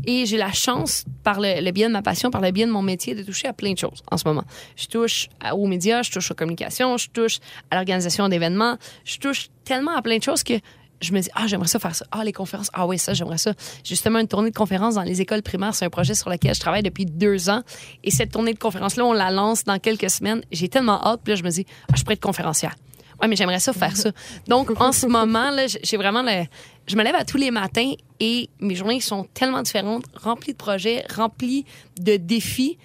[0.05, 2.71] Et j'ai la chance, par le, le biais de ma passion, par le biais de
[2.71, 4.43] mon métier, de toucher à plein de choses en ce moment.
[4.75, 7.39] Je touche aux médias, je touche aux communications, je touche
[7.71, 10.53] à l'organisation d'événements, je touche tellement à plein de choses que
[11.01, 12.05] je me dis, ah, j'aimerais ça faire ça.
[12.11, 12.69] Ah, les conférences.
[12.73, 13.53] Ah oui, ça, j'aimerais ça.
[13.83, 16.59] Justement, une tournée de conférences dans les écoles primaires, c'est un projet sur lequel je
[16.59, 17.63] travaille depuis deux ans.
[18.03, 20.41] Et cette tournée de conférences-là, on la lance dans quelques semaines.
[20.51, 21.21] J'ai tellement hâte.
[21.23, 22.75] Puis là, je me dis, ah, je pourrais être conférencière.
[23.21, 24.11] Ouais, mais j'aimerais ça faire ça.
[24.47, 26.45] Donc, en ce moment, là, j'ai vraiment le.
[26.87, 30.57] Je me lève à tous les matins et mes journées sont tellement différentes, remplies de
[30.57, 31.65] projets, remplies
[31.99, 32.77] de défis.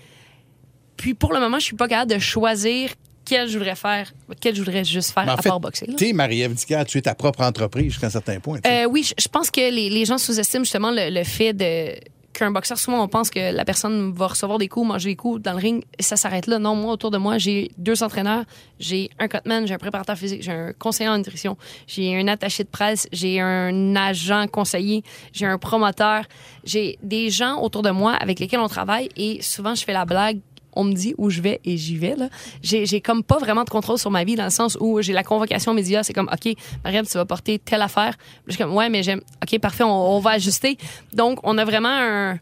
[0.96, 2.90] Puis pour le moment, je suis pas capable de choisir
[3.24, 5.86] quel je voudrais faire, quel je voudrais juste faire en à fait, part boxer.
[5.96, 6.54] Tu es Marie-Ève
[6.86, 8.58] tu es ta propre entreprise jusqu'à un certain point.
[8.66, 11.94] Euh, oui, je, je pense que les, les gens sous-estiment justement le, le fait de
[12.32, 15.42] qu'un boxeur, souvent, on pense que la personne va recevoir des coups, manger des coups
[15.42, 16.58] dans le ring, et ça s'arrête là.
[16.58, 18.44] Non, moi, autour de moi, j'ai deux entraîneurs,
[18.78, 22.64] j'ai un cutman, j'ai un préparateur physique, j'ai un conseiller en nutrition, j'ai un attaché
[22.64, 26.24] de presse, j'ai un agent conseiller, j'ai un promoteur,
[26.64, 30.04] j'ai des gens autour de moi avec lesquels on travaille, et souvent, je fais la
[30.04, 30.40] blague
[30.74, 32.14] on me dit où je vais et j'y vais.
[32.16, 32.28] là.
[32.62, 35.12] J'ai, j'ai comme pas vraiment de contrôle sur ma vie dans le sens où j'ai
[35.12, 36.02] la convocation média.
[36.02, 36.54] C'est comme, OK,
[36.84, 38.14] Mariam, tu vas porter telle affaire.
[38.46, 39.20] Je suis comme, ouais, mais j'aime.
[39.42, 40.76] OK, parfait, on, on va ajuster.
[41.12, 42.38] Donc, on a vraiment un-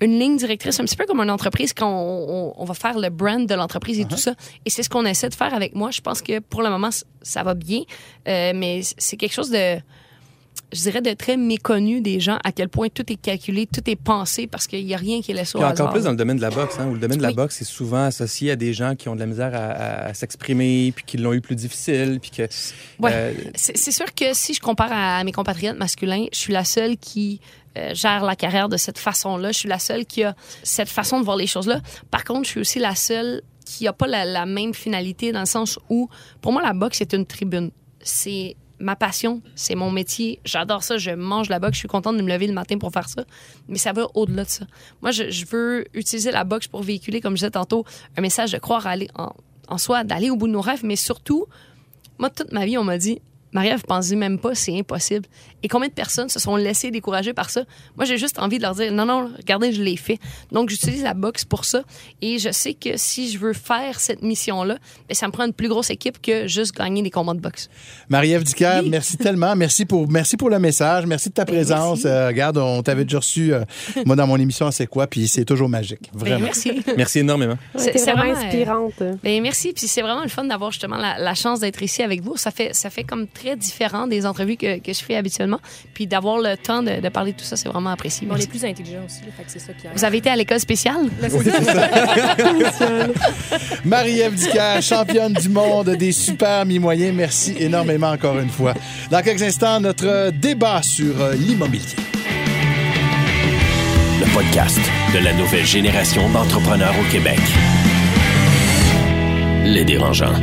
[0.00, 2.98] une ligne directrice, un petit peu comme une entreprise quand on, on- on va faire
[2.98, 4.34] le brand de l'entreprise et tout ça.
[4.64, 5.90] Et c'est ce qu'on essaie de faire avec moi.
[5.90, 6.90] Je pense que pour le moment,
[7.22, 7.80] ça va bien.
[8.28, 9.78] Euh, mais c'est quelque chose de
[10.72, 13.96] je dirais, de très méconnu des gens, à quel point tout est calculé, tout est
[13.96, 15.72] pensé, parce qu'il n'y a rien qui est laissé au hasard.
[15.72, 17.34] encore plus dans le domaine de la boxe, hein, où le domaine de la Oui.
[17.34, 20.14] boxe est souvent associé à des gens qui ont de la misère à, à- à
[20.14, 22.42] s'exprimer, puis qui l'ont eu plus difficile, puis que...
[22.98, 23.10] Ouais.
[23.14, 26.64] euh, C'est c'est sûr que si je compare à mes compatriotes masculins, je suis la
[26.64, 27.40] seule qui
[27.76, 29.52] euh, gère la carrière de cette façon-là.
[29.52, 31.80] Je suis la seule qui a cette façon de voir les choses-là.
[32.10, 35.40] Par contre, je suis aussi la seule qui n'a pas la, la même finalité dans
[35.40, 36.08] le sens où,
[36.40, 37.70] pour moi, la boxe est une tribune.
[38.02, 40.40] C'est ma passion, c'est mon métier.
[40.44, 40.98] J'adore ça.
[40.98, 41.74] Je mange la boxe.
[41.74, 43.24] Je suis contente de me lever le matin pour faire ça.
[43.68, 44.66] Mais ça va au-delà de ça.
[45.02, 47.84] Moi, je, veux utiliser la boxe pour véhiculer, comme je disais tantôt,
[48.16, 48.86] un message de croire
[49.16, 49.32] en,
[49.68, 51.46] en soi, d'aller au bout de nos rêves, mais surtout,
[52.18, 53.20] moi, toute ma vie, on m'a dit,
[53.52, 55.24] Marie-Ève, pensez même pas, c'est impossible.
[55.62, 57.62] Et combien de personnes se sont laissées décourager par ça?
[57.96, 60.18] Moi, j'ai juste envie de leur dire, non, non, regardez, je l'ai fait.
[60.52, 61.82] Donc, j'utilise la boxe pour ça.
[62.22, 64.76] Et je sais que si je veux faire cette mission-là,
[65.08, 67.68] ben, ça me prend une plus grosse équipe que juste gagner des combats de boxe.
[68.08, 68.44] Marie-Ève
[68.82, 68.88] Oui.
[68.90, 69.56] merci tellement.
[69.56, 71.06] Merci pour, merci pour le message.
[71.06, 72.04] Merci de ta Ben, présence.
[72.04, 73.64] Euh, regarde, on t'avait déjà reçu, euh,
[74.04, 76.10] moi, dans mon émission, c'est quoi, puis c'est toujours magique.
[76.12, 76.44] Ben, Vraiment.
[76.44, 76.72] merci.
[76.96, 77.54] Merci énormément.
[77.74, 79.02] Ouais, C'est- t'es c'est vraiment vraiment, euh, inspirante.
[79.22, 82.22] Ben merci, puis c'est vraiment le fun d'avoir justement la, la chance d'être ici avec
[82.22, 82.36] vous.
[82.36, 85.60] Ça fait ça fait comme très différent des entrevues que, que je fais habituellement,
[85.94, 88.26] puis d'avoir le temps de, de parler de tout ça, c'est vraiment apprécié.
[88.30, 89.98] On est plus intelligents aussi, là, fait que c'est ça qui arrive.
[89.98, 91.08] Vous avez été à l'école spéciale?
[91.20, 91.50] Là, c'est
[92.72, 92.88] ça.
[93.84, 97.14] Marie-Ève Dicker, championne du monde des super mi-moyens.
[97.14, 98.74] Merci énormément encore une fois.
[99.10, 101.96] Dans quelques instants, notre débat sur euh, l'immobilier.
[104.20, 104.80] Le podcast
[105.14, 107.38] de la nouvelle génération d'entrepreneurs au Québec.
[109.64, 110.34] Les dérangeants.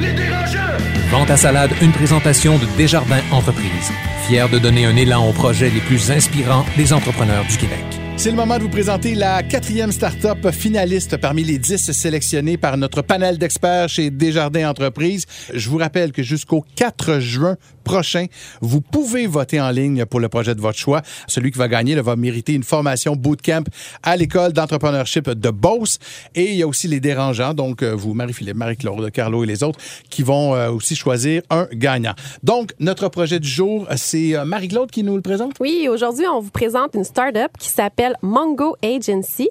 [1.17, 3.89] Vente à salade, une présentation de Desjardins Entreprises.
[4.27, 7.85] Fier de donner un élan aux projets les plus inspirants des entrepreneurs du Québec.
[8.17, 12.75] C'est le moment de vous présenter la quatrième start-up finaliste parmi les dix sélectionnés par
[12.75, 15.25] notre panel d'experts chez Desjardins Entreprises.
[15.53, 18.25] Je vous rappelle que jusqu'au 4 juin prochain,
[18.59, 21.01] vous pouvez voter en ligne pour le projet de votre choix.
[21.27, 23.63] Celui qui va gagner là, va mériter une formation bootcamp
[24.03, 25.99] à l'école d'entrepreneurship de Beauce.
[26.35, 29.63] Et il y a aussi les dérangeants, donc euh, vous, Marie-Philippe, Marie-Claude, Carlo et les
[29.63, 32.13] autres, qui vont euh, aussi choisir un gagnant.
[32.43, 35.53] Donc, notre projet du jour, c'est euh, Marie-Claude qui nous le présente.
[35.59, 39.47] Oui, aujourd'hui, on vous présente une start-up qui s'appelle Mongo Agency.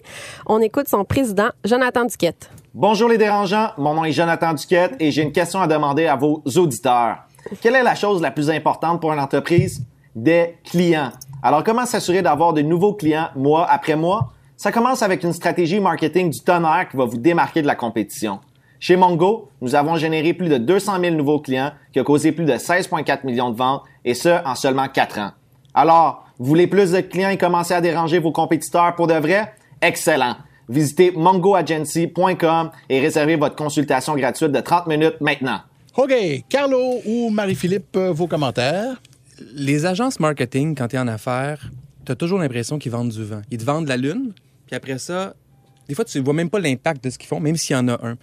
[0.46, 2.50] On écoute son président, Jonathan Duquette.
[2.74, 6.16] Bonjour les dérangeants, mon nom est Jonathan Duquette et j'ai une question à demander à
[6.16, 7.18] vos auditeurs.
[7.60, 9.84] Quelle est la chose la plus importante pour une entreprise?
[10.14, 11.10] Des clients.
[11.42, 14.32] Alors comment s'assurer d'avoir de nouveaux clients mois après mois?
[14.56, 18.40] Ça commence avec une stratégie marketing du tonnerre qui va vous démarquer de la compétition.
[18.78, 22.44] Chez Mongo, nous avons généré plus de 200 000 nouveaux clients qui ont causé plus
[22.44, 25.30] de 16,4 millions de ventes et ce, en seulement 4 ans.
[25.74, 29.54] Alors, vous voulez plus de clients et commencer à déranger vos compétiteurs pour de vrai?
[29.82, 30.36] Excellent!
[30.68, 35.60] Visitez mongoagency.com et réservez votre consultation gratuite de 30 minutes maintenant.
[35.96, 36.12] OK.
[36.48, 39.00] Carlo ou Marie-Philippe, euh, vos commentaires?
[39.54, 41.70] Les agences marketing, quand tu es en affaires,
[42.04, 43.42] tu as toujours l'impression qu'ils vendent du vent.
[43.50, 44.32] Ils te vendent la lune,
[44.66, 45.34] puis après ça,
[45.88, 47.78] des fois, tu ne vois même pas l'impact de ce qu'ils font, même s'il y
[47.78, 48.16] en a un.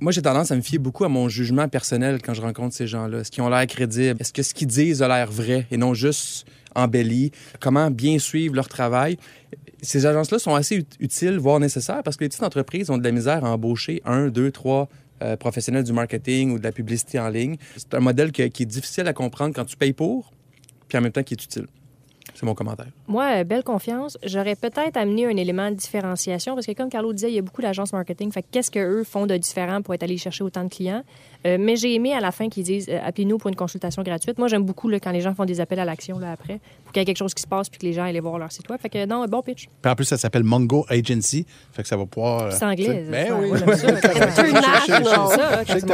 [0.00, 2.86] Moi, j'ai tendance à me fier beaucoup à mon jugement personnel quand je rencontre ces
[2.86, 3.20] gens-là.
[3.20, 4.20] Est-ce qu'ils ont l'air crédibles?
[4.20, 7.30] Est-ce que ce qu'ils disent a l'air vrai et non juste embelli?
[7.60, 9.16] Comment bien suivre leur travail?
[9.80, 13.04] Ces agences-là sont assez ut- utiles, voire nécessaires, parce que les petites entreprises ont de
[13.04, 14.88] la misère à embaucher un, deux, trois
[15.22, 17.56] euh, professionnels du marketing ou de la publicité en ligne.
[17.76, 20.32] C'est un modèle qui est difficile à comprendre quand tu payes pour,
[20.88, 21.66] puis en même temps qui est utile.
[22.34, 22.86] C'est mon commentaire.
[23.06, 24.18] Moi, euh, belle confiance.
[24.24, 27.42] J'aurais peut-être amené un élément de différenciation parce que, comme Carlo disait, il y a
[27.42, 28.32] beaucoup d'agences marketing.
[28.32, 31.02] Fait que qu'est-ce qu'eux font de différent pour être allés chercher autant de clients?
[31.46, 34.38] Euh, mais j'ai aimé à la fin qu'ils disent euh, appelez-nous pour une consultation gratuite.
[34.38, 36.92] Moi, j'aime beaucoup là, quand les gens font des appels à l'action là, après pour
[36.92, 38.50] qu'il y ait quelque chose qui se passe puis que les gens aillent voir leur
[38.50, 38.80] site web.
[38.80, 39.68] Fait que non, bon pitch.
[39.82, 41.46] Puis en plus, ça s'appelle Mongo Agency.
[41.72, 42.42] Fait que ça va pouvoir.
[42.44, 42.84] euh, C'est anglais.
[42.84, 43.34] tu sais, Ben ça.
[43.38, 43.48] oui.
[43.48, 44.10] Moi, j'aime ça.
[44.10, 45.04] International.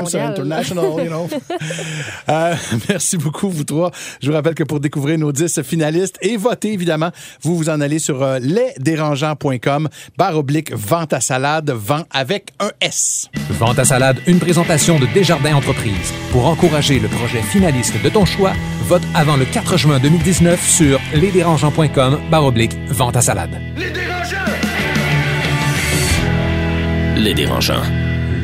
[0.06, 1.28] Ça, international, you know.
[2.28, 2.54] Euh,
[2.88, 3.90] merci beaucoup, vous trois.
[4.20, 7.10] Je vous rappelle que pour découvrir nos 10 finalistes et voter, évidemment,
[7.42, 12.70] vous vous en allez sur euh, lesdérangeants.com, barre oblique, vente à salade, vent avec un
[12.80, 13.28] S.
[13.50, 16.12] Vente à salade, une présentation de Desjardins Entreprises.
[16.32, 18.52] Pour encourager le projet finaliste de ton choix,
[18.84, 23.56] vote avant le 4 juin 2019 sur lesdérangeants.com barre oblique, vente à salade.
[27.16, 27.82] Les dérangeants.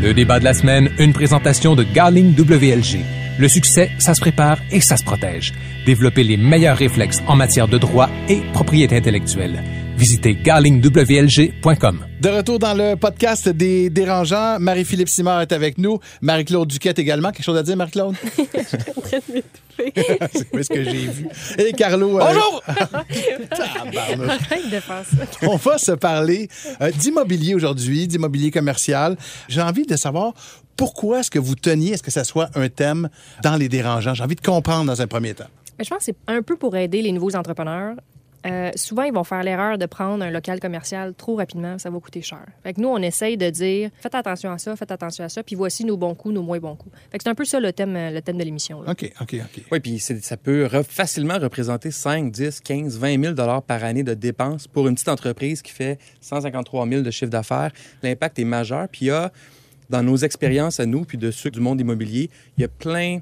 [0.02, 3.25] Le débat de la semaine, une présentation de Garling WLG.
[3.38, 5.52] Le succès, ça se prépare et ça se protège.
[5.84, 9.62] Développez les meilleurs réflexes en matière de droit et propriété intellectuelle.
[9.98, 12.06] Visitez garlingwlg.com.
[12.20, 17.30] De retour dans le podcast des dérangeants, Marie-Philippe Simard est avec nous, Marie-Claude Duquette également.
[17.30, 18.14] Quelque chose à dire, Marie-Claude?
[19.76, 21.28] C'est ce que j'ai vu?
[21.58, 22.18] Et Carlo.
[22.18, 22.62] euh, Bonjour!
[22.68, 25.46] Arrête de faire ça.
[25.48, 26.48] On va se parler
[26.80, 29.16] euh, d'immobilier aujourd'hui, d'immobilier commercial.
[29.48, 30.32] J'ai envie de savoir
[30.76, 33.08] pourquoi est-ce que vous teniez à ce que ça soit un thème
[33.42, 34.14] dans les dérangeants?
[34.14, 35.46] J'ai envie de comprendre dans un premier temps.
[35.78, 37.96] Mais Je pense que c'est un peu pour aider les nouveaux entrepreneurs.
[38.46, 41.98] Euh, souvent, ils vont faire l'erreur de prendre un local commercial trop rapidement, ça va
[41.98, 42.46] coûter cher.
[42.62, 45.42] Fait que nous, on essaye de dire faites attention à ça, faites attention à ça,
[45.42, 46.94] puis voici nos bons coups, nos moins bons coups.
[47.10, 48.82] Fait que c'est un peu ça le thème, le thème de l'émission.
[48.82, 48.92] là.
[48.92, 49.62] OK, OK, OK.
[49.72, 54.04] Oui, puis ça peut re- facilement représenter 5, 10, 15, 20 000 dollars par année
[54.04, 57.72] de dépenses pour une petite entreprise qui fait 153 000 de chiffre d'affaires.
[58.04, 58.86] L'impact est majeur.
[58.88, 59.32] Puis il y a,
[59.90, 63.20] dans nos expériences à nous, puis de ceux du monde immobilier, il y a plein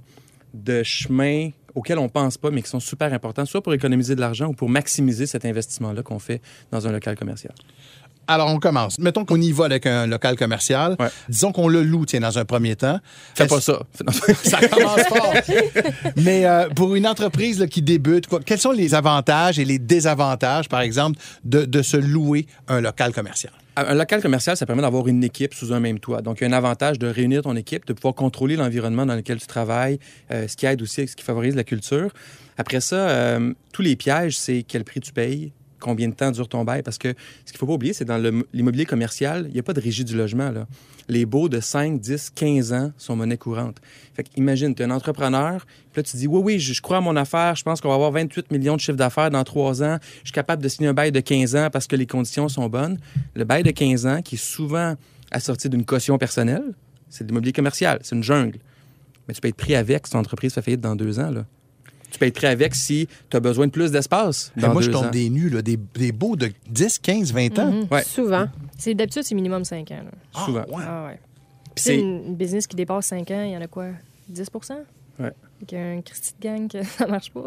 [0.53, 4.21] de chemins auxquels on pense pas, mais qui sont super importants, soit pour économiser de
[4.21, 7.53] l'argent ou pour maximiser cet investissement-là qu'on fait dans un local commercial.
[8.27, 8.99] Alors, on commence.
[8.99, 10.97] Mettons qu'on y va avec un local commercial.
[10.99, 11.09] Ouais.
[11.29, 12.99] Disons qu'on le loue, tiens, dans un premier temps.
[13.35, 13.81] Fais pas ça.
[14.43, 15.35] Ça commence fort.
[16.17, 19.79] Mais euh, pour une entreprise là, qui débute, quoi, quels sont les avantages et les
[19.79, 23.53] désavantages, par exemple, de, de se louer un local commercial?
[23.77, 26.23] Un local commercial, ça permet d'avoir une équipe sous un même toit.
[26.23, 29.17] Donc, il y a un avantage de réunir ton équipe, de pouvoir contrôler l'environnement dans
[29.17, 29.99] lequel tu travailles,
[30.31, 32.13] euh, ce qui aide aussi, ce qui favorise la culture.
[32.57, 36.49] Après ça, euh, tous les pièges, c'est quel prix tu payes, combien de temps dure
[36.49, 36.83] ton bail.
[36.83, 38.19] Parce que ce qu'il faut pas oublier, c'est dans
[38.53, 40.53] l'immobilier commercial, il n'y a pas de régie du logement.
[40.53, 40.69] Là.
[41.09, 43.77] Les baux de 5, 10, 15 ans sont monnaie courante.
[44.15, 46.81] Fait que imagine, tu es un entrepreneur, puis là, tu dis, oui, oui, je, je
[46.81, 49.45] crois à mon affaire, je pense qu'on va avoir 28 millions de chiffre d'affaires dans
[49.45, 52.07] 3 ans, je suis capable de signer un bail de 15 ans parce que les
[52.07, 52.99] conditions sont bonnes.
[53.35, 54.95] Le bail de 15 ans, qui est souvent
[55.31, 56.65] assorti d'une caution personnelle,
[57.11, 58.59] c'est de l'immobilier commercial, c'est une jungle.
[59.29, 61.31] Mais tu peux être pris avec si ton entreprise fait faillite dans deux ans.
[61.31, 61.45] Là.
[62.11, 64.93] Tu peux être pris avec si tu as besoin de plus d'espace moi, je deux
[64.93, 65.11] tombe ans.
[65.11, 67.73] des nus, là, des, des beaux de 10, 15, 20 ans.
[67.73, 67.87] Mhm.
[67.91, 68.05] Ouais.
[68.05, 68.47] Souvent.
[68.79, 70.03] C'est d'habitude, c'est minimum 5 ans.
[70.05, 70.11] là.
[70.35, 70.65] Ah, Souvent.
[70.69, 70.85] ouais.
[70.87, 71.19] Ah ouais.
[71.75, 73.87] Puis C'est une, une business qui dépasse 5 ans, il y en a quoi?
[74.29, 74.49] 10
[75.21, 75.31] Ouais.
[75.61, 77.47] Fait qu'il y a un Christy de gang que ça marche pas.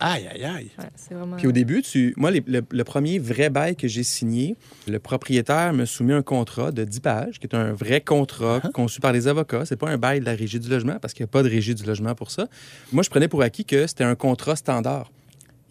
[0.00, 0.70] Aïe, aïe, aïe.
[0.76, 1.36] Ouais, c'est vraiment...
[1.36, 2.12] Puis au début, tu...
[2.16, 4.56] moi, les- le, le premier vrai bail que j'ai signé,
[4.88, 9.00] le propriétaire me soumet un contrat de 10 pages, qui est un vrai contrat conçu
[9.00, 9.64] par les avocats.
[9.64, 11.48] C'est pas un bail de la régie du logement, parce qu'il n'y a pas de
[11.48, 12.48] régie du logement pour ça.
[12.92, 15.10] Moi, je prenais pour acquis que c'était un contrat standard.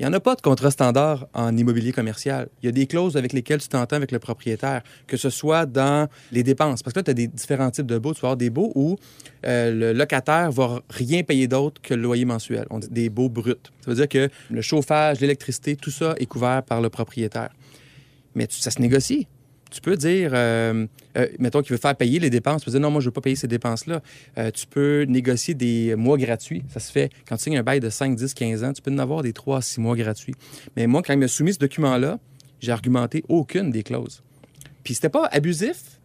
[0.04, 2.50] Il n'y en a pas de contrat standard en immobilier commercial.
[2.62, 5.66] Il y a des clauses avec lesquelles tu t'entends avec le propriétaire, que ce soit
[5.66, 6.84] dans les dépenses.
[6.84, 8.14] Parce que là, tu as des différents types de baux.
[8.14, 8.98] Tu vas avoir des baux où
[9.46, 12.66] euh, le locataire va rien payer d'autre que le loyer mensuel.
[12.70, 13.56] On dit des baux bruts.
[13.80, 17.52] Ça veut dire que le chauffage, l'électricité, tout ça est couvert par le propriétaire.
[18.36, 19.28] Mais ça se négocie.
[19.74, 20.86] Tu peux dire, euh,
[21.18, 22.62] euh, mettons qu'il veut faire payer les dépenses.
[22.62, 24.04] Tu peux dire, non, moi, je ne veux pas payer ces dépenses-là.
[24.38, 26.64] Euh, tu peux négocier des mois gratuits.
[26.70, 28.72] Ça se fait quand tu signes un bail de 5, 10, 15 ans.
[28.72, 30.36] Tu peux en avoir des 3 à 6 mois gratuits.
[30.78, 32.20] Mais moi, quand il m'a soumis ce document-là,
[32.60, 34.22] j'ai argumenté aucune des clauses.
[34.84, 36.00] Puis c'était pas abusif,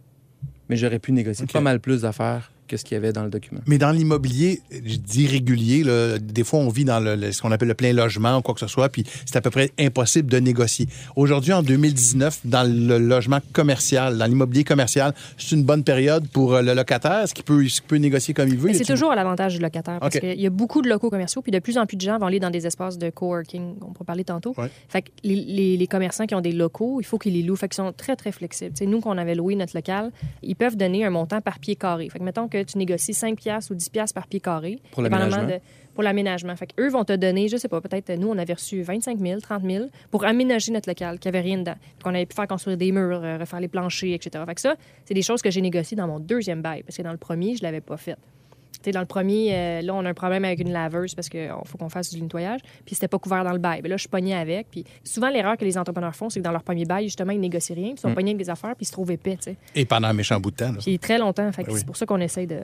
[0.70, 3.30] mais j'aurais pu négocier pas mal plus d'affaires que ce qu'il y avait dans le
[3.30, 3.60] document.
[3.66, 7.42] Mais dans l'immobilier, je dis régulier, là, des fois, on vit dans le, le- ce
[7.42, 9.70] qu'on appelle le plein logement ou quoi que ce soit, puis c'est à peu près
[9.78, 10.86] impossible de négocier.
[11.16, 16.54] Aujourd'hui, en 2019, dans le logement commercial, dans l'immobilier commercial, c'est une bonne période pour
[16.54, 17.20] euh, le locataire.
[17.22, 18.72] Est-ce qu'il peut, est-ce qu'il peut négocier comme il veut?
[18.74, 21.52] C'est toujours à l'avantage du locataire parce qu'il y a beaucoup de locaux commerciaux, puis
[21.52, 24.04] de plus en plus de gens vont aller dans des espaces de coworking, on pourra
[24.04, 24.54] parler tantôt.
[24.58, 24.70] Ouais.
[24.88, 27.56] Fait que les, les- les commerçants qui ont des locaux, il faut qu'ils les louent.
[27.56, 28.72] Fait qu'ils sont très, très flexibles.
[28.72, 30.10] Tu sais, nous, qu'on avait loué notre local,
[30.42, 32.08] ils peuvent donner un montant par pied carré.
[32.10, 34.80] Fait que mettons que tu négocies 5 piastres ou 10 piastres par pied carré.
[34.92, 35.36] Pour l'aménagement.
[35.56, 35.60] de-
[35.94, 36.54] Pour l'aménagement.
[36.54, 39.40] Fait qu'eux vont te donner, je sais pas, peut-être nous, on avait reçu 25 000,
[39.40, 41.74] 30 000 pour aménager notre local, qui avait rien dedans.
[42.04, 44.44] Qu'on avait pu faire construire des murs, euh, refaire les planchers, etc.
[44.46, 47.02] Fait que ça, c'est des choses que j'ai négociées dans mon deuxième bail, parce que
[47.02, 48.14] dans le premier, je l'avais pas fait.
[48.92, 51.76] Dans le premier, euh, là, on a un problème avec une laveuse parce qu'il faut
[51.76, 53.80] qu'on fasse du nettoyage, puis c'était pas couvert dans le bail.
[53.82, 54.68] Mais là, je suis pognée avec.
[54.70, 57.40] Puis souvent, l'erreur que les entrepreneurs font, c'est que dans leur premier bail, justement, ils
[57.40, 59.36] négocient rien, puis ils sont pognés avec des affaires, puis ils se trouvent épais.
[59.74, 60.72] Et pendant un méchant bout de temps.
[60.72, 60.78] là.
[60.80, 61.50] Puis très longtemps.
[61.52, 61.80] Fait que Ben oui.
[61.80, 62.60] c'est pour ça qu'on essaye de.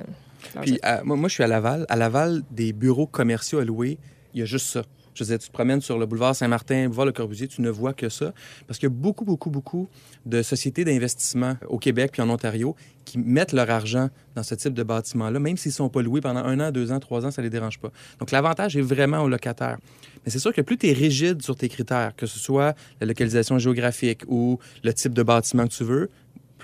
[0.62, 1.85] Puis euh, moi, moi, je suis à Laval.
[1.88, 3.98] À Laval, des bureaux commerciaux à louer,
[4.33, 4.83] il y a juste ça.
[5.14, 7.92] Je dire, tu te promènes sur le boulevard Saint-Martin, boulevard Le Corbusier, tu ne vois
[7.92, 8.33] que ça.
[8.66, 9.88] Parce qu'il y a beaucoup, beaucoup, beaucoup
[10.27, 12.74] de sociétés d'investissement au Québec puis en Ontario
[13.05, 16.20] qui mettent leur argent dans ce type de bâtiment-là, même s'ils ne sont pas loués
[16.20, 17.90] pendant un an, deux ans, trois ans, ça ne les dérange pas.
[18.18, 19.79] Donc, l'avantage est vraiment au locataire.
[20.24, 23.07] Mais c'est sûr que plus tu es rigide sur tes critères, que ce soit la
[23.07, 26.11] localisation géographique ou le type de bâtiment que tu veux,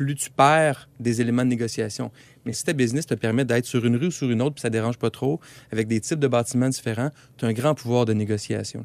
[0.05, 2.11] plus tu perds des éléments de négociation.
[2.47, 4.63] Mais si ta business te permet d'être sur une rue ou sur une autre, puis
[4.63, 8.07] ça dérange pas trop, avec des types de bâtiments différents, tu as un grand pouvoir
[8.07, 8.83] de négociation.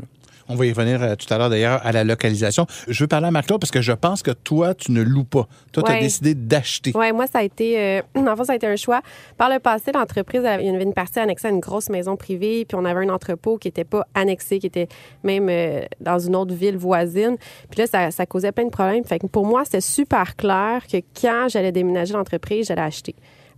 [0.48, 2.68] On va y revenir euh, tout à l'heure d'ailleurs à la localisation.
[2.88, 5.48] Je veux parler à Marc-Claude parce que je pense que toi, tu ne loues pas.
[5.72, 6.92] Toi, tu as décidé d'acheter.
[6.94, 7.80] Oui, moi, ça a été.
[7.80, 9.02] Euh, en fait, ça a été un choix.
[9.38, 12.66] Par le passé, l'entreprise, il y avait une partie annexée à une grosse maison privée,
[12.66, 14.88] puis on avait un entrepôt qui n'était pas annexé, qui était
[15.24, 17.38] même euh, dans une autre ville voisine.
[17.72, 19.04] Puis là, ça, ça causait plein de problèmes.
[19.04, 23.16] Fait que pour moi, c'était super clair que quand j'allais déménager l'entreprise, j'allais acheter.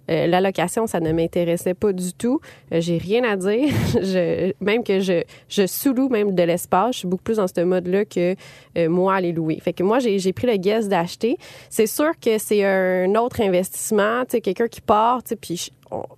[0.10, 2.40] Euh, la location, ça ne m'intéressait pas du tout.
[2.74, 3.74] Euh, J'ai rien à dire.
[4.62, 6.94] même que je, je sous-loue même de l'espace.
[6.94, 8.36] Je suis beaucoup plus dans ce mode-là que
[8.78, 9.60] euh, moi aller louer.
[9.60, 11.38] Fait que moi, j'ai pris le guess d'acheter.
[11.70, 14.24] C'est sûr que c'est un autre investissement.
[14.30, 15.22] Tu quelqu'un qui part,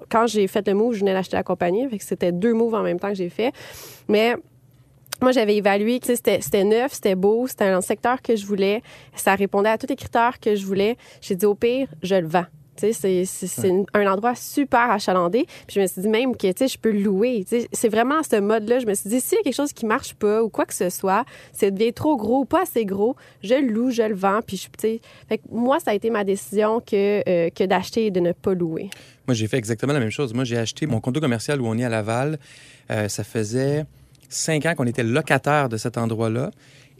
[0.09, 1.87] quand j'ai fait le move, je venais d'acheter la compagnie.
[1.89, 3.51] Fait que c'était deux moves en même temps que j'ai fait.
[4.07, 4.35] Mais
[5.21, 8.81] Moi, j'avais évalué, c'était, c'était neuf, c'était beau, c'était un secteur que je voulais,
[9.13, 10.95] ça répondait à tous les critères que je voulais.
[11.19, 12.45] J'ai dit, au pire, je le vends.
[12.79, 15.45] Tu sais, c'est, c'est, c'est un endroit super achalandé.
[15.67, 17.45] Puis je me suis dit même que, tu sais, je peux louer.
[17.47, 18.79] Tu sais, c'est vraiment ce mode-là.
[18.79, 20.73] Je me suis dit, s'il y a quelque chose qui marche pas ou quoi que
[20.73, 24.15] ce soit, ça devient trop gros ou pas assez gros, je le loue, je le
[24.15, 24.39] vends.
[24.45, 27.63] Puis, je, tu sais, fait que moi, ça a été ma décision que, euh, que
[27.65, 28.89] d'acheter et de ne pas louer.
[29.27, 30.33] Moi, j'ai fait exactement la même chose.
[30.33, 32.39] Moi, j'ai acheté mon condo commercial où on est à Laval.
[32.91, 33.85] Euh, ça faisait
[34.29, 36.51] cinq ans qu'on était locataire de cet endroit-là.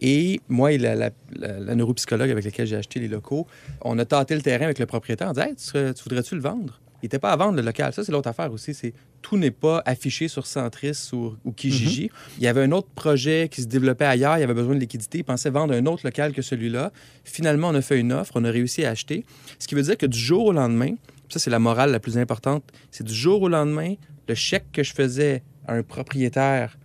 [0.01, 3.47] Et moi et la, la- la- la neuropsychologue avec laquelle j'ai acheté les locaux,
[3.81, 5.29] on a tâté le terrain avec le propriétaire.
[5.29, 6.79] On dit Hey, tu, voudrais-tu le vendre?
[7.01, 7.93] Il n'était pas à vendre le local.
[7.93, 8.73] Ça, c'est l'autre affaire aussi.
[8.73, 12.09] C'est tout n'est pas affiché sur Centris ou, ou Kijiji.
[12.37, 14.37] Il y avait un autre projet qui se développait ailleurs.
[14.37, 15.19] Il avait besoin de liquidité.
[15.19, 16.91] Il pensait vendre un autre local que celui-là.
[17.23, 18.33] Finalement, on a fait une offre.
[18.35, 19.25] On a réussi à acheter.
[19.59, 20.91] Ce qui veut dire que du jour au lendemain,
[21.29, 22.63] ça, c'est la morale la plus importante.
[22.91, 23.93] C'est du jour au lendemain,
[24.27, 26.77] le chèque que je faisais à un propriétaire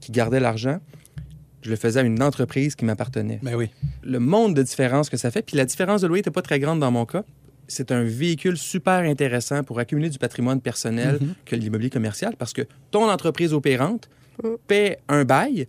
[0.00, 0.80] qui gardait l'argent,
[1.62, 3.40] je le faisais à une entreprise qui m'appartenait.
[3.42, 3.70] Ben oui.
[4.02, 6.58] Le monde de différence que ça fait, puis la différence de loyer n'était pas très
[6.58, 7.24] grande dans mon cas.
[7.68, 12.62] C'est un véhicule super intéressant pour accumuler du patrimoine personnel que l'immobilier commercial parce que
[12.90, 14.10] ton entreprise opérante
[14.66, 15.68] paie un bail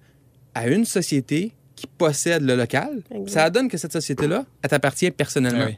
[0.54, 3.02] à une société qui possède le local.
[3.12, 3.30] Exact.
[3.30, 5.66] Ça donne que cette société-là, elle t'appartient personnellement.
[5.66, 5.78] Oui.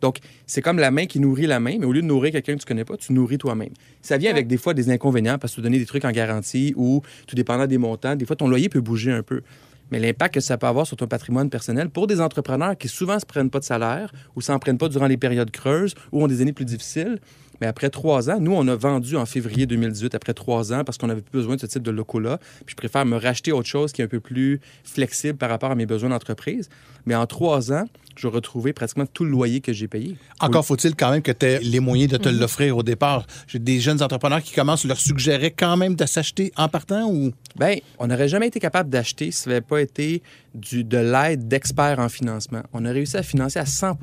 [0.00, 2.54] Donc, c'est comme la main qui nourrit la main, mais au lieu de nourrir quelqu'un
[2.54, 3.70] que tu connais pas, tu nourris toi-même.
[4.02, 6.74] Ça vient avec des fois des inconvénients parce que tu donner des trucs en garantie
[6.76, 8.14] ou tout dépendant des montants.
[8.14, 9.42] Des fois, ton loyer peut bouger un peu.
[9.90, 13.18] Mais l'impact que ça peut avoir sur ton patrimoine personnel pour des entrepreneurs qui souvent
[13.20, 16.26] se prennent pas de salaire ou s'en prennent pas durant les périodes creuses ou ont
[16.26, 17.20] des années plus difficiles.
[17.60, 20.98] Mais après trois ans, nous, on a vendu en février 2018, après trois ans, parce
[20.98, 22.38] qu'on n'avait plus besoin de ce type de locaux-là.
[22.64, 25.70] Puis je préfère me racheter autre chose qui est un peu plus flexible par rapport
[25.70, 26.68] à mes besoins d'entreprise.
[27.06, 27.84] Mais en trois ans,
[28.16, 30.16] je retrouvais pratiquement tout le loyer que j'ai payé.
[30.40, 33.26] Encore faut-il quand même que tu aies les moyens de te l'offrir au départ.
[33.46, 37.32] J'ai des jeunes entrepreneurs qui commencent, leur suggérer quand même de s'acheter en partant ou?
[37.56, 40.22] Bien, on n'aurait jamais été capable d'acheter si ça n'avait pas été
[40.54, 42.62] du, de l'aide d'experts en financement.
[42.72, 43.98] On a réussi à financer à 100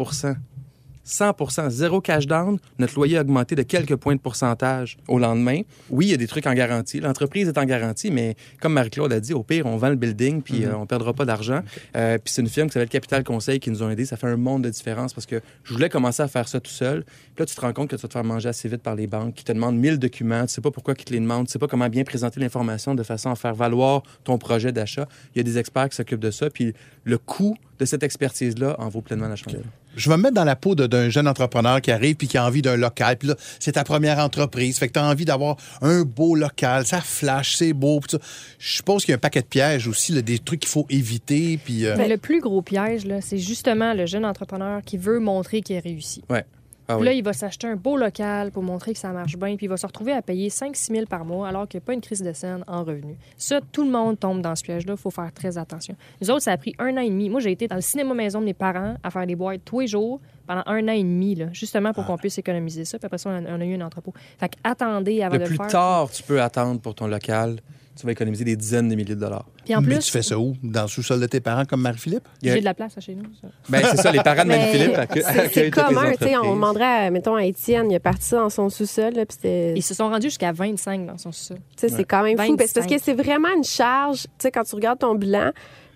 [1.06, 2.58] 100% zéro cash down.
[2.80, 5.62] Notre loyer a augmenté de quelques points de pourcentage au lendemain.
[5.89, 6.99] Oui, il y a des trucs en garantie.
[6.99, 10.41] L'entreprise est en garantie, mais comme Marie-Claude a dit, au pire, on vend le building
[10.41, 11.62] puis euh, on ne perdra pas d'argent.
[11.95, 14.06] Euh, puis c'est une firme qui s'appelle Capital Conseil qui nous ont aidés.
[14.06, 16.72] Ça fait un monde de différence parce que je voulais commencer à faire ça tout
[16.72, 17.04] seul.
[17.04, 18.95] Puis là, tu te rends compte que tu vas te faire manger assez vite par
[18.95, 20.45] les banques qui te demandent 1000 documents.
[20.45, 21.47] Tu sais pas pourquoi ils te les demandent.
[21.47, 25.08] Tu sais pas comment bien présenter l'information de façon à faire valoir ton projet d'achat.
[25.36, 26.49] Il y a des experts qui s'occupent de ça.
[26.49, 26.74] Puis
[27.04, 29.63] le coût de cette expertise-là en vaut pleinement la chandelle.
[29.95, 32.38] Je vais me mettre dans la peau de- d'un jeune entrepreneur qui arrive puis qui
[32.38, 33.17] a envie d'un local.
[33.17, 34.79] Puis là, c'est ta première entreprise.
[34.79, 36.86] Fait que tu as envie d'avoir un beau local.
[36.86, 37.99] Ça flash, c'est beau.
[37.99, 38.17] puis ça.
[38.57, 40.88] Je suppose qu'il y a un paquet de pièges aussi, là, des trucs qu'il faut
[40.89, 41.59] éviter.
[41.63, 41.86] Puis.
[41.86, 45.61] euh, Mais le plus gros piège, là, c'est justement le jeune entrepreneur qui veut montrer
[45.61, 46.23] qu'il a réussi.
[46.29, 46.45] Ouais.
[46.88, 47.05] Ah oui.
[47.05, 49.69] là, il va s'acheter un beau local pour montrer que ça marche bien, puis il
[49.69, 52.01] va se retrouver à payer 5-6 000 par mois alors qu'il n'y a pas une
[52.01, 53.15] crise de scène en revenu.
[53.38, 54.93] Ça, tout le monde tombe dans ce piège-là.
[54.93, 55.95] Il faut faire très attention.
[56.21, 57.29] Nous autres, ça a pris un an et demi.
[57.29, 59.79] Moi, j'ai été dans le cinéma maison de mes parents à faire des boîtes tous
[59.81, 61.93] les jours pendant un an et demi, là, justement Ah.
[61.93, 62.99] pour qu'on puisse économiser ça.
[62.99, 64.13] Puis après ça, on a, on a eu un entrepôt.
[64.38, 65.71] Fait que attendez avant Le de plus le faire.
[65.71, 67.59] tard tu peux attendre pour ton local,
[67.95, 69.45] tu vas économiser des dizaines de milliers de dollars.
[69.65, 70.55] Puis en mais plus, tu fais ça où?
[70.63, 72.25] Dans le sous-sol de tes parents comme Marie-Philippe?
[72.27, 73.23] A- j'ai de la place là, chez nous.
[73.41, 73.47] ça.
[73.69, 76.37] Ben, c'est ça, les parents de Mais Marie-Philippe c'est- commun, tu sais.
[76.37, 79.35] On demanderait, à, mettons, à Étienne, il a parti ça dans son sous-sol, là, puis
[79.35, 79.73] c'était.
[79.75, 81.57] Ils se sont rendus jusqu'à 25 dans son sol.
[81.57, 82.57] Tu sais, c'est quand même fou.
[82.57, 82.99] Parce que 25.
[83.03, 84.23] c'est vraiment une charge.
[84.23, 85.51] Tu sais, quand tu regardes ton bilan,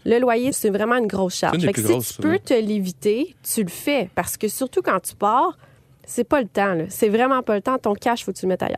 [0.05, 1.55] le loyer, c'est vraiment une grosse charge.
[1.55, 2.39] Une Fait que si grosses, tu peux ouais.
[2.39, 4.09] te l'éviter, tu le fais.
[4.15, 5.57] Parce que surtout quand tu pars,
[6.05, 6.73] c'est pas le temps.
[6.75, 6.85] là.
[6.89, 7.77] C'est vraiment pas le temps.
[7.77, 8.77] Ton cash, faut que tu le mettes ailleurs.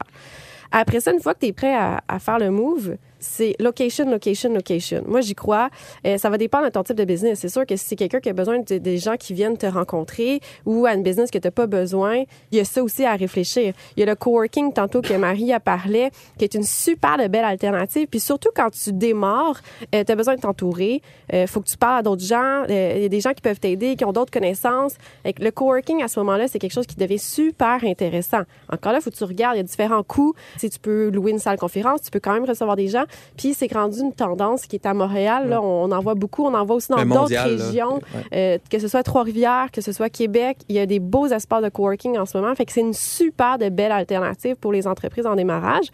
[0.71, 4.09] Après ça, une fois que tu es prêt à, à faire le move, c'est location,
[4.09, 5.03] location, location.
[5.07, 5.69] Moi, j'y crois.
[6.05, 7.39] Euh, ça va dépendre de ton type de business.
[7.39, 9.65] C'est sûr que si c'est quelqu'un qui a besoin de- des gens qui viennent te
[9.65, 13.15] rencontrer ou à business que tu n'as pas besoin, il y a ça aussi à
[13.15, 13.73] réfléchir.
[13.95, 17.27] Il y a le coworking, tantôt que Marie a parlé, qui est une super de
[17.27, 18.07] belle alternative.
[18.07, 19.61] Puis surtout quand tu démarres,
[19.91, 21.01] tu as besoin de t'entourer.
[21.31, 22.63] Il faut que tu parles à d'autres gens.
[22.69, 24.93] Euh, Il y a des gens qui peuvent t'aider, qui ont d'autres connaissances.
[25.23, 28.41] Que le coworking, à ce moment-là, c'est quelque chose qui devient super intéressant.
[28.71, 29.55] Encore là, faut que tu regardes.
[29.55, 30.33] Il y a différents coûts.
[30.57, 33.03] Si tu peux louer une salle conférence, tu peux quand même recevoir des gens.
[33.37, 35.49] Puis c'est rendu une tendance qui est à Montréal.
[35.49, 36.45] Là, on en voit beaucoup.
[36.45, 38.01] On en voit aussi dans Mais d'autres régions.
[38.33, 41.63] Euh, que ce soit Trois-Rivières, que ce soit Québec, il y a des beaux espaces
[41.63, 42.53] de coworking en ce moment.
[42.55, 45.87] Fait que c'est une super de belle alternative pour les entreprises en démarrage.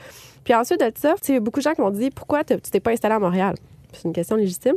[0.43, 3.15] Puis ensuite de ça, beaucoup de gens qui m'ont dit pourquoi tu t'es pas installé
[3.15, 3.55] à Montréal.
[3.93, 4.75] C'est une question légitime.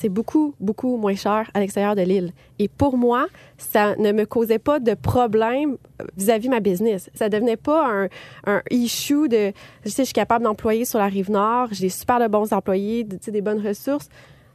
[0.00, 2.32] C'est beaucoup, beaucoup moins cher à l'extérieur de l'île.
[2.58, 3.26] Et pour moi,
[3.58, 5.76] ça ne me causait pas de problème
[6.16, 7.10] vis-à-vis ma business.
[7.14, 8.08] Ça devenait pas un,
[8.46, 9.52] un issue de,
[9.84, 13.04] je sais, je suis capable d'employer sur la rive nord, j'ai super de bons employés,
[13.04, 14.08] des bonnes ressources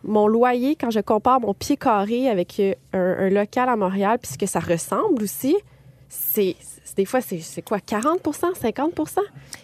[0.08, 4.20] mon loyer, quand je compare mon pied carré avec euh, un, un local à Montréal,
[4.22, 5.56] puis ce que ça ressemble aussi,
[6.10, 6.56] c'est
[6.95, 8.93] des fois, c'est quoi, 40% 50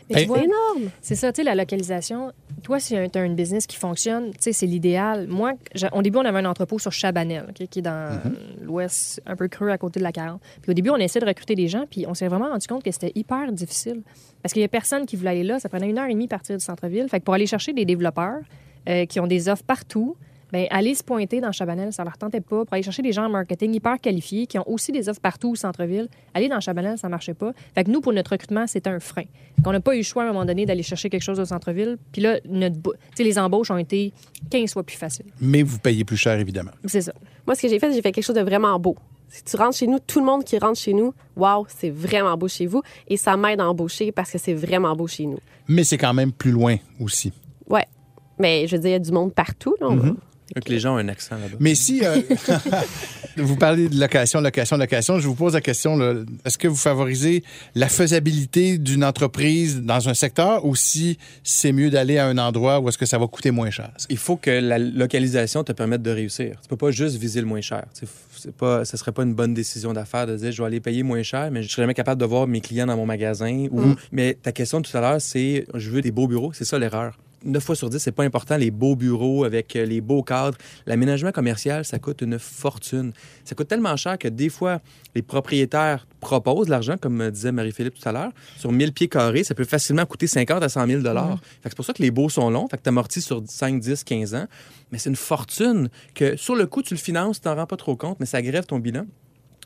[0.09, 0.25] Mais tu Hey.
[0.25, 0.91] vois, C'est énorme.
[1.01, 2.33] C'est ça, tu sais, la localisation.
[2.61, 5.27] Toi, si tu as une business qui fonctionne, tu sais, c'est l'idéal.
[5.27, 5.53] Moi,
[5.93, 8.19] au début, on avait un entrepôt sur Chabanel, qui est dans
[8.61, 10.41] l'ouest, un peu creux à côté de la 40.
[10.61, 12.83] Puis au début, on essayait de recruter des gens, puis on s'est vraiment rendu compte
[12.83, 14.01] que c'était hyper difficile.
[14.43, 15.59] Parce qu'il y a personne qui voulait aller là.
[15.59, 17.07] Ça prenait une heure et demie partir du centre-ville.
[17.07, 18.39] Fait que pour aller chercher des développeurs
[18.89, 20.17] euh, qui ont des offres partout,
[20.51, 22.65] ben, aller se pointer dans Chabanel, ça leur tentait pas.
[22.65, 25.51] Pour aller chercher des gens en marketing hyper qualifiés qui ont aussi des offres partout
[25.51, 27.51] au centre-ville, aller dans Chabanel, ça marchait pas.
[27.73, 29.23] Fait que nous, pour notre recrutement, c'était un frein.
[29.55, 31.39] Fait qu'on n'a pas eu le choix à un moment donné d'aller chercher quelque chose
[31.39, 31.97] au centre-ville.
[32.11, 34.13] Puis là, notre, bou- tu sais, les embauches ont été
[34.49, 35.25] 15 fois plus faciles.
[35.39, 36.71] Mais vous payez plus cher, évidemment.
[36.85, 37.13] C'est ça.
[37.47, 38.95] Moi, ce que j'ai fait, j'ai fait quelque chose de vraiment beau.
[39.29, 42.35] Si tu rentres chez nous, tout le monde qui rentre chez nous, waouh, c'est vraiment
[42.35, 42.81] beau chez vous.
[43.07, 45.39] Et ça m'aide à embaucher parce que c'est vraiment beau chez nous.
[45.69, 47.31] Mais c'est quand même plus loin aussi.
[47.69, 47.85] Ouais.
[48.37, 49.73] Mais je veux dire, il y a du monde partout.
[49.79, 49.87] Là.
[49.89, 50.15] On
[50.55, 51.57] Donc, les gens ont un accent là-bas.
[51.59, 52.21] Mais si euh,
[53.37, 55.97] vous parlez de location, location, location, je vous pose la question,
[56.45, 57.43] est-ce que vous favorisez
[57.75, 62.79] la faisabilité d'une entreprise dans un secteur ou si c'est mieux d'aller à un endroit
[62.79, 63.91] où est-ce que ça va coûter moins cher?
[64.09, 66.57] Il faut que la localisation te permette de réussir.
[66.61, 67.85] Tu peux pas juste viser le moins cher.
[67.93, 71.03] C'est pas, ce serait pas une bonne décision d'affaires de dire je vais aller payer
[71.03, 73.67] moins cher, mais je serais jamais capable de voir mes clients dans mon magasin.
[73.71, 73.95] Ou...
[74.11, 76.51] Mais ta question de tout à l'heure, c'est je veux des beaux bureaux.
[76.53, 77.17] C'est ça l'erreur.
[77.43, 80.57] 9 fois sur 10, c'est pas important, les beaux bureaux avec euh, les beaux cadres.
[80.85, 83.13] L'aménagement commercial, ça coûte une fortune.
[83.45, 84.79] Ça coûte tellement cher que des fois,
[85.15, 88.31] les propriétaires proposent l'argent, comme euh, disait Marie-Philippe tout à l'heure.
[88.57, 91.39] Sur 1000 pieds carrés, ça peut facilement coûter 50 à 100 000 dollars.
[91.63, 92.67] Que C'est pour ça que les beaux sont longs.
[92.67, 94.45] Fait que tu amortis sur 5, 10, 15 ans.
[94.91, 97.77] Mais c'est une fortune que, sur le coup, tu le finances, tu t'en rends pas
[97.77, 99.05] trop compte, mais ça grève ton bilan.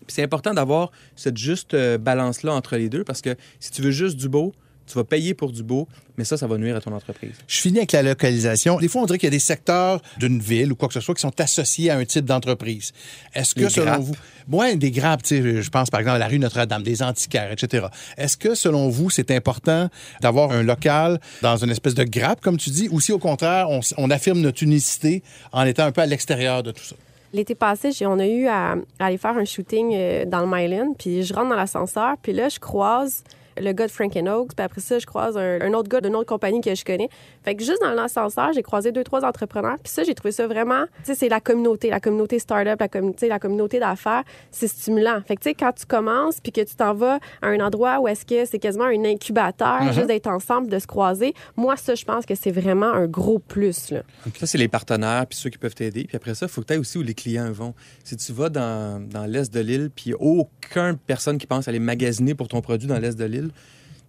[0.07, 3.91] C'est important d'avoir cette juste euh, balance-là entre les deux parce que si tu veux
[3.91, 4.53] juste du beau,
[4.88, 7.33] tu vas payer pour du beau, mais ça, ça va nuire à ton entreprise.
[7.47, 8.77] Je finis avec la localisation.
[8.79, 10.99] Des fois, on dirait qu'il y a des secteurs d'une ville ou quoi que ce
[10.99, 12.93] soit qui sont associés à un type d'entreprise.
[13.33, 14.01] Est-ce que, Les selon grappes.
[14.01, 14.15] vous...
[14.51, 17.51] Ouais, des grappes, tu sais, je pense par exemple à la rue Notre-Dame, des antiquaires,
[17.51, 17.88] etc.
[18.17, 19.89] Est-ce que, selon vous, c'est important
[20.21, 23.67] d'avoir un local dans une espèce de grappe, comme tu dis, ou si, au contraire,
[23.69, 26.95] on, affirme notre unicité en étant un peu à l'extérieur de tout ça?
[27.33, 30.93] L'été passé, on a eu à, à aller faire un shooting euh, dans le Myland,
[30.97, 33.23] puis je rentre dans l'ascenseur, puis là, je croise
[33.57, 36.15] le gars de Frank Oaks, puis après ça, je croise un, un autre gars d'une
[36.15, 37.09] autre compagnie que je connais.
[37.43, 40.47] Fait que juste dans l'ascenseur, j'ai croisé deux, trois entrepreneurs, puis ça, j'ai trouvé ça
[40.47, 44.67] vraiment, tu sais, c'est la communauté, la communauté startup, la communauté, la communauté d'affaires, c'est
[44.67, 45.21] stimulant.
[45.27, 47.99] Fait que, tu sais, quand tu commences, puis que tu t'en vas à un endroit
[47.99, 51.95] où est-ce que c'est quasiment un incubateur, juste d'être ensemble, de se croiser, moi, ça,
[51.95, 54.01] je pense que c'est vraiment un gros plus, là.
[54.37, 56.05] Ça, c'est les partenaires puis ceux qui peuvent t'aider.
[56.05, 57.73] Puis après ça, il faut que tu ailles aussi où les clients vont.
[58.03, 62.35] Si tu vas dans, dans l'est de l'île, puis aucune personne qui pense aller magasiner
[62.35, 63.44] pour ton produit dans l'est de l'île,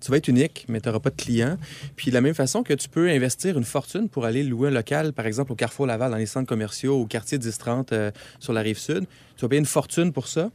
[0.01, 1.57] tu vas être unique, mais tu n'auras pas de clients.
[1.97, 4.73] Puis de la même façon que tu peux investir une fortune pour aller louer un
[4.73, 8.53] local, par exemple au Carrefour Laval, dans les centres commerciaux, au quartier 1030 euh, sur
[8.53, 9.07] la rive sud,
[9.37, 10.51] tu vas payer une fortune pour ça.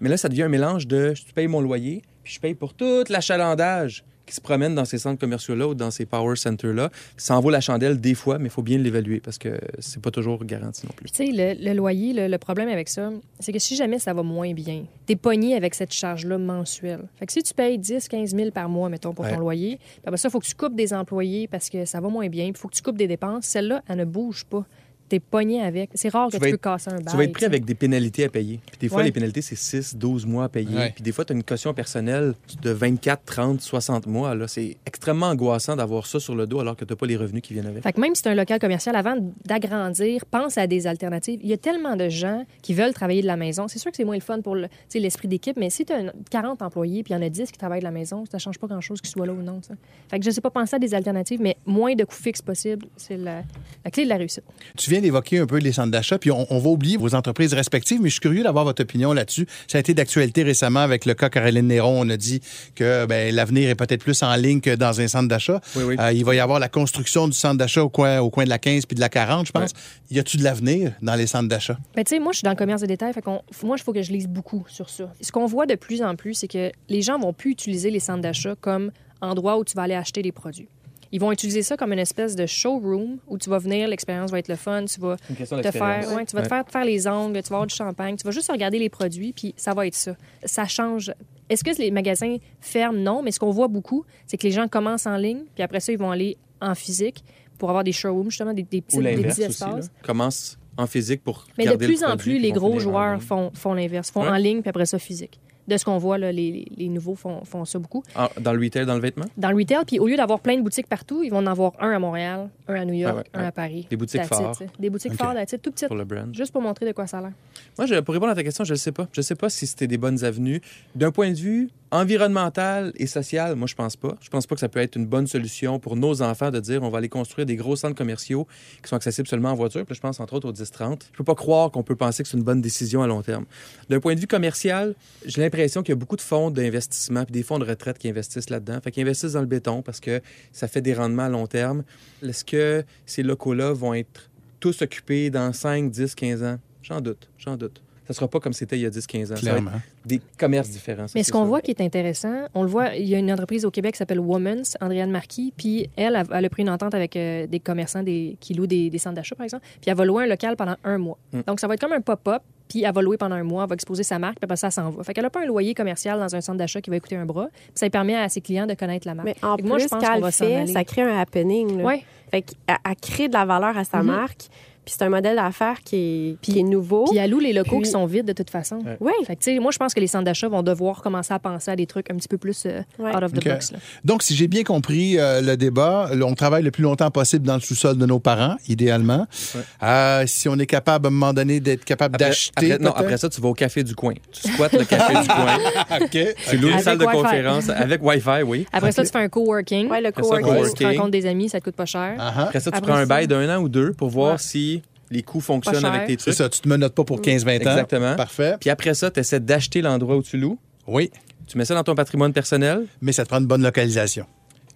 [0.00, 2.74] Mais là, ça devient un mélange de je paye mon loyer, puis je paye pour
[2.74, 6.90] tout l'achalandage qui se promène dans ces centres commerciaux-là ou dans ces power centers-là.
[7.16, 10.00] Ça en vaut la chandelle des fois, mais il faut bien l'évaluer parce que c'est
[10.00, 11.10] pas toujours garanti non plus.
[11.10, 13.10] Tu sais, le, le loyer, le, le problème avec ça,
[13.40, 17.02] c'est que si jamais ça va moins bien, t'es pogné avec cette charge-là mensuelle.
[17.18, 19.34] Fait que si tu payes 10, 15 000 par mois, mettons, pour Ouais.
[19.34, 19.78] ton loyer,
[20.16, 22.52] ça, il faut que tu coupes des employés parce que ça va moins bien, puis
[22.56, 23.44] il faut que tu coupes des dépenses.
[23.46, 24.64] Celle-là, elle ne bouge pas.
[25.10, 25.90] T'es pogné avec.
[25.94, 27.04] C'est rare que Tu tu, vas peux être- casser un bail.
[27.10, 28.60] Tu vas être pris tu avec des pénalités à payer.
[28.64, 29.04] Puis des fois, Ouais.
[29.04, 30.74] les pénalités, c'est 6, 12 mois à payer.
[30.74, 30.92] Ouais.
[30.94, 34.34] Puis des fois, tu as une caution personnelle de 24, 30, 60 mois.
[34.34, 37.16] Là, c'est extrêmement angoissant d'avoir ça sur le dos alors que tu n'as pas les
[37.16, 37.82] revenus qui viennent avec.
[37.82, 41.40] Fait que même si c'est un local commercial, avant d'agrandir, pense à des alternatives.
[41.42, 43.66] Il y a tellement de gens qui veulent travailler de la maison.
[43.68, 45.92] C'est sûr que c'est moins le fun pour le- tu l'esprit d'équipe, mais si tu
[45.92, 48.38] as 40 employés puis il y en a 10 qui travaillent de la maison, ça
[48.38, 49.60] change pas grand-chose qu'ils soient là ou non.
[49.62, 49.74] ça.
[50.08, 52.86] Fait que je sais pas penser à des alternatives, mais moins de coûts fixes possible,
[52.96, 53.42] c'est la,
[53.84, 54.44] la clé de la réussite.
[54.76, 57.54] Tu viens d'évoquer un peu les centres d'achat, puis on, on va oublier vos entreprises
[57.54, 59.46] respectives, mais je suis curieux d'avoir votre opinion là-dessus.
[59.68, 62.00] Ça a été d'actualité récemment avec le cas Caroline Néron.
[62.00, 62.40] On a dit
[62.74, 65.60] que ben, l'avenir est peut-être plus en ligne que dans un centre d'achat.
[65.76, 65.96] Oui, oui.
[65.98, 68.48] Euh, il va y avoir la construction du centre d'achat au coin, au coin de
[68.50, 69.70] la 15 puis de la 40, je pense.
[70.10, 71.78] Y a-tu de l'avenir dans les centres d'achat?
[71.94, 73.12] Ben, tu sais, moi, je suis dans le commerce de détail.
[73.12, 75.12] Fait qu'on- moi, il faut que je lise beaucoup sur ça.
[75.20, 78.00] Ce qu'on voit de plus en plus, c'est que les gens vont plus utiliser les
[78.00, 78.90] centres d'achat comme
[79.20, 80.68] endroit où tu vas aller acheter des produits.
[81.12, 84.38] Ils vont utiliser ça comme une espèce de showroom où tu vas venir, l'expérience va
[84.38, 87.06] être le fun, tu vas te faire, ouais, tu vas te faire te faire les
[87.08, 89.86] ongles, tu vas avoir du champagne, tu vas juste regarder les produits, puis ça va
[89.86, 90.14] être ça.
[90.44, 91.12] Ça change.
[91.48, 92.98] Est-ce que les magasins ferment?
[93.00, 95.80] Non, mais ce qu'on voit beaucoup, c'est que les gens commencent en ligne, puis après
[95.80, 97.24] ça, ils vont aller en physique
[97.58, 99.60] pour avoir des showrooms, justement, des, des petits, Ou des l'inverse petits aussi.
[99.64, 99.68] là.
[99.78, 99.90] espaces.
[100.04, 104.10] Commence en physique pour Mais de plus en plus, les gros joueurs font, font l'inverse,
[104.12, 104.28] font Ouais.
[104.28, 105.40] en ligne, puis après ça, physique.
[105.70, 108.02] De ce qu'on voit, là, les, nouveaux font, font ça beaucoup.
[108.16, 109.26] En- dans le retail, dans le vêtement?
[109.36, 111.72] Dans le retail, puis au lieu d'avoir plein de boutiques partout, ils vont en avoir
[111.78, 113.46] un à Montréal, un à New York, Ah ouais, un ouais.
[113.46, 113.86] à Paris.
[113.88, 114.58] Des boutiques phares.
[114.80, 115.18] Des boutiques OK.
[115.18, 115.86] phares, tout petites.
[115.86, 116.34] Pour le brand.
[116.34, 117.32] Juste pour montrer de quoi ça a l'air.
[117.78, 119.06] Moi, je, pour répondre à ta question, je ne sais pas.
[119.12, 120.60] Je ne sais pas si c'était des bonnes avenues.
[120.96, 124.16] D'un point de vue environnemental et social, moi, je pense pas.
[124.20, 126.82] Je pense pas que ça peut être une bonne solution pour nos enfants de dire
[126.82, 128.46] on va aller construire des gros centres commerciaux
[128.82, 129.84] qui sont accessibles seulement en voiture.
[129.84, 131.02] Puis je pense entre autres au 10-30.
[131.12, 133.44] Je peux pas croire qu'on peut penser que c'est une bonne décision à long terme.
[133.88, 137.32] D'un point de vue commercial, j'ai l'impression qu'il y a beaucoup de fonds d'investissement puis
[137.32, 138.80] des fonds de retraite qui investissent là-dedans.
[138.82, 140.20] Fait qu'ils investissent dans le béton parce que
[140.52, 141.82] ça fait des rendements à long terme.
[142.22, 144.30] Est-ce que ces locaux-là vont être
[144.60, 146.58] tous occupés dans 5, 10, 15 ans?
[146.82, 147.82] J'en doute, j'en doute.
[148.10, 149.36] Ça sera pas comme c'était il y a 10, 15 ans.
[149.36, 149.80] Ça va être Clairement.
[150.04, 151.06] des commerces différents.
[151.06, 153.30] ça, Mais ce qu'on voit qui est intéressant, on le voit, il y a une
[153.30, 156.70] entreprise au Québec qui s'appelle Woman's, Andréane Marquis, puis elle, elle, elle a pris une
[156.70, 159.90] entente avec euh, des commerçants des, qui louent des, des centres d'achat, par exemple, puis
[159.90, 161.18] elle va louer un local pendant un mois.
[161.32, 161.40] Mm.
[161.46, 163.68] Donc, ça va être comme un pop-up, puis elle va louer pendant un mois, elle
[163.68, 165.04] va exposer sa marque, puis après ça, s'en va.
[165.04, 167.26] Fait qu'elle n'a pas un loyer commercial dans un centre d'achat qui va coûter un
[167.26, 169.26] bras, puis ça lui permet à ses clients de connaître la marque.
[169.26, 171.02] Mais en Fait plus, moi, je pense quand qu'on elle va s'en fait, ça crée
[171.02, 171.78] un happening.
[171.78, 171.84] là.
[171.84, 172.04] Ouais.
[172.30, 174.06] Fait qu'elle elle crée de la valeur à sa Mhm.
[174.06, 174.48] marque.
[174.90, 177.04] Puis c'est un modèle d'affaires qui qui est nouveau.
[177.04, 178.78] Puis elle loue les locaux Puis- qui sont vides de toute façon.
[178.84, 178.96] Ouais.
[178.98, 179.12] Oui.
[179.24, 181.38] Fait que, tu sais, moi, je pense que les centres d'achat vont devoir commencer à
[181.38, 183.14] penser à des trucs un petit peu plus euh, Ouais.
[183.14, 183.70] out of the box.
[183.70, 183.78] là.
[184.04, 187.46] Donc, si j'ai bien compris euh, le débat, là, on travaille le plus longtemps possible
[187.46, 189.28] dans le sous-sol de nos parents, idéalement.
[189.54, 189.60] Ouais.
[189.84, 192.76] Euh, si on est capable, à un moment donné, d'être capable d'acheter.
[192.80, 194.14] non, après ça, tu vas au café du coin.
[194.32, 195.56] Tu squattes le café du coin.
[196.00, 196.18] OK.
[196.50, 198.66] Tu loues une salle de conférence avec Wi-Fi, oui.
[198.72, 199.88] Après ça, tu fais un coworking.
[199.88, 200.74] Ouais, le Après ça, coworking.
[200.74, 202.16] Tu te rencontres des amis, ça te coûte pas cher.
[202.18, 202.42] Ah.
[202.44, 204.38] Après ça, tu Après prends un bail d'un an ou deux pour voir Ouais.
[204.38, 204.79] si
[205.10, 206.34] les coûts fonctionnent avec tes C'est trucs.
[206.34, 207.70] ça, tu te menottes pas pour 15-20 ans.
[207.70, 208.16] Exactement.
[208.16, 208.56] Parfait.
[208.60, 210.58] Puis après ça, tu essaies d'acheter l'endroit où tu loues.
[210.86, 211.10] Oui,
[211.46, 212.86] Tu mets ça dans ton patrimoine personnel.
[213.00, 214.24] mais ça te prend une bonne localisation.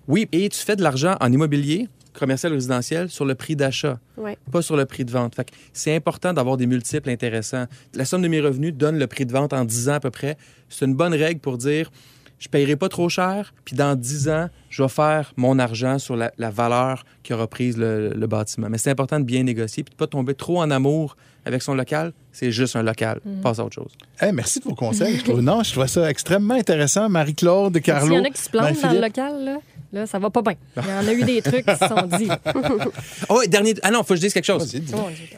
[0.08, 3.98] Oui, et tu fais de l'argent en immobilier, commercial ou résidentiel, sur le prix d'achat,
[4.16, 4.36] Ouais.
[4.52, 5.34] pas sur le prix de vente.
[5.34, 7.66] Fait que c'est important d'avoir des multiples intéressants.
[7.94, 10.10] La somme de mes revenus donne le prix de vente en 10 ans à peu
[10.10, 10.36] près.
[10.68, 11.90] C'est une bonne règle pour dire
[12.38, 16.16] je paierai pas trop cher, puis dans 10 ans, je vais faire mon argent sur
[16.16, 18.68] la, la valeur qui aura prise le, le bâtiment.
[18.68, 21.16] Mais c'est important de bien négocier, puis de pas tomber trop en amour
[21.46, 22.12] avec son local.
[22.32, 23.20] C'est juste un local.
[23.42, 23.92] Passe à autre chose.
[24.22, 25.18] Eh, merci de vos conseils.
[25.18, 27.08] Je trouve, non, je trouve ça extrêmement intéressant.
[27.08, 28.06] Marie-Claude, Carlo.
[28.06, 29.58] S'il y en a qui se plantent dans le local, là,
[29.92, 30.54] là, ça va pas bien.
[30.76, 32.28] Il y en a eu des trucs qui se sont dit.
[33.28, 33.74] Oh, dernier.
[33.82, 34.74] Ah non, faut que je dise quelque chose.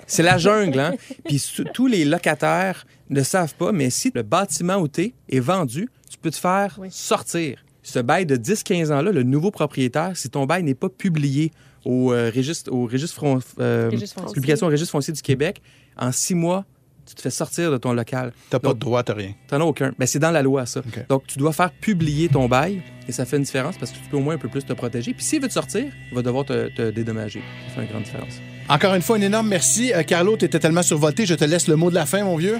[0.06, 0.94] C'est la jungle, hein?
[1.24, 1.44] Puis
[1.74, 6.18] tous les locataires ne savent pas, mais si le bâtiment où tu est vendu, tu
[6.18, 6.88] peux te faire Oui.
[6.90, 7.64] sortir.
[7.82, 11.52] Ce bail de 10-15 ans-là, le nouveau propriétaire, si ton bail n'est pas publié
[11.84, 14.34] au euh, registre, au registre, fron- euh, Registre foncier.
[14.34, 15.62] publication au registre foncier du Québec,
[15.96, 16.64] en six mois,
[17.08, 18.32] tu te fais sortir de ton local.
[18.50, 19.34] T'as pas de droit, t'as rien.
[19.46, 19.92] T'en as aucun.
[19.96, 20.82] Ben, c'est dans la loi, ça.
[21.08, 24.02] Donc, tu dois faire publier ton bail et ça fait une différence parce que tu
[24.10, 25.14] peux au moins un peu plus te protéger.
[25.14, 27.42] Puis s'il veut te sortir, il va devoir te, te dédommager.
[27.68, 28.40] Ça fait une grande différence.
[28.68, 29.92] Encore une fois, un énorme merci.
[29.94, 31.24] Euh, Carlo, t'étais tellement survolté.
[31.24, 32.58] Je te laisse le mot de la fin, mon vieux.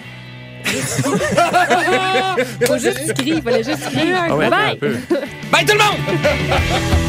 [2.66, 4.14] Faut juste crier, fallait juste crier.
[4.28, 4.72] Ah ouais, Bye!
[4.72, 4.96] un peu.
[5.52, 6.18] Bye tout le monde!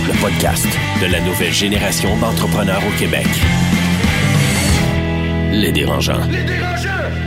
[0.08, 0.68] Le podcast
[1.02, 3.26] de la nouvelle génération d'entrepreneurs au Québec.
[5.52, 6.22] Les dérangeants.
[6.30, 7.27] Les dérangeants!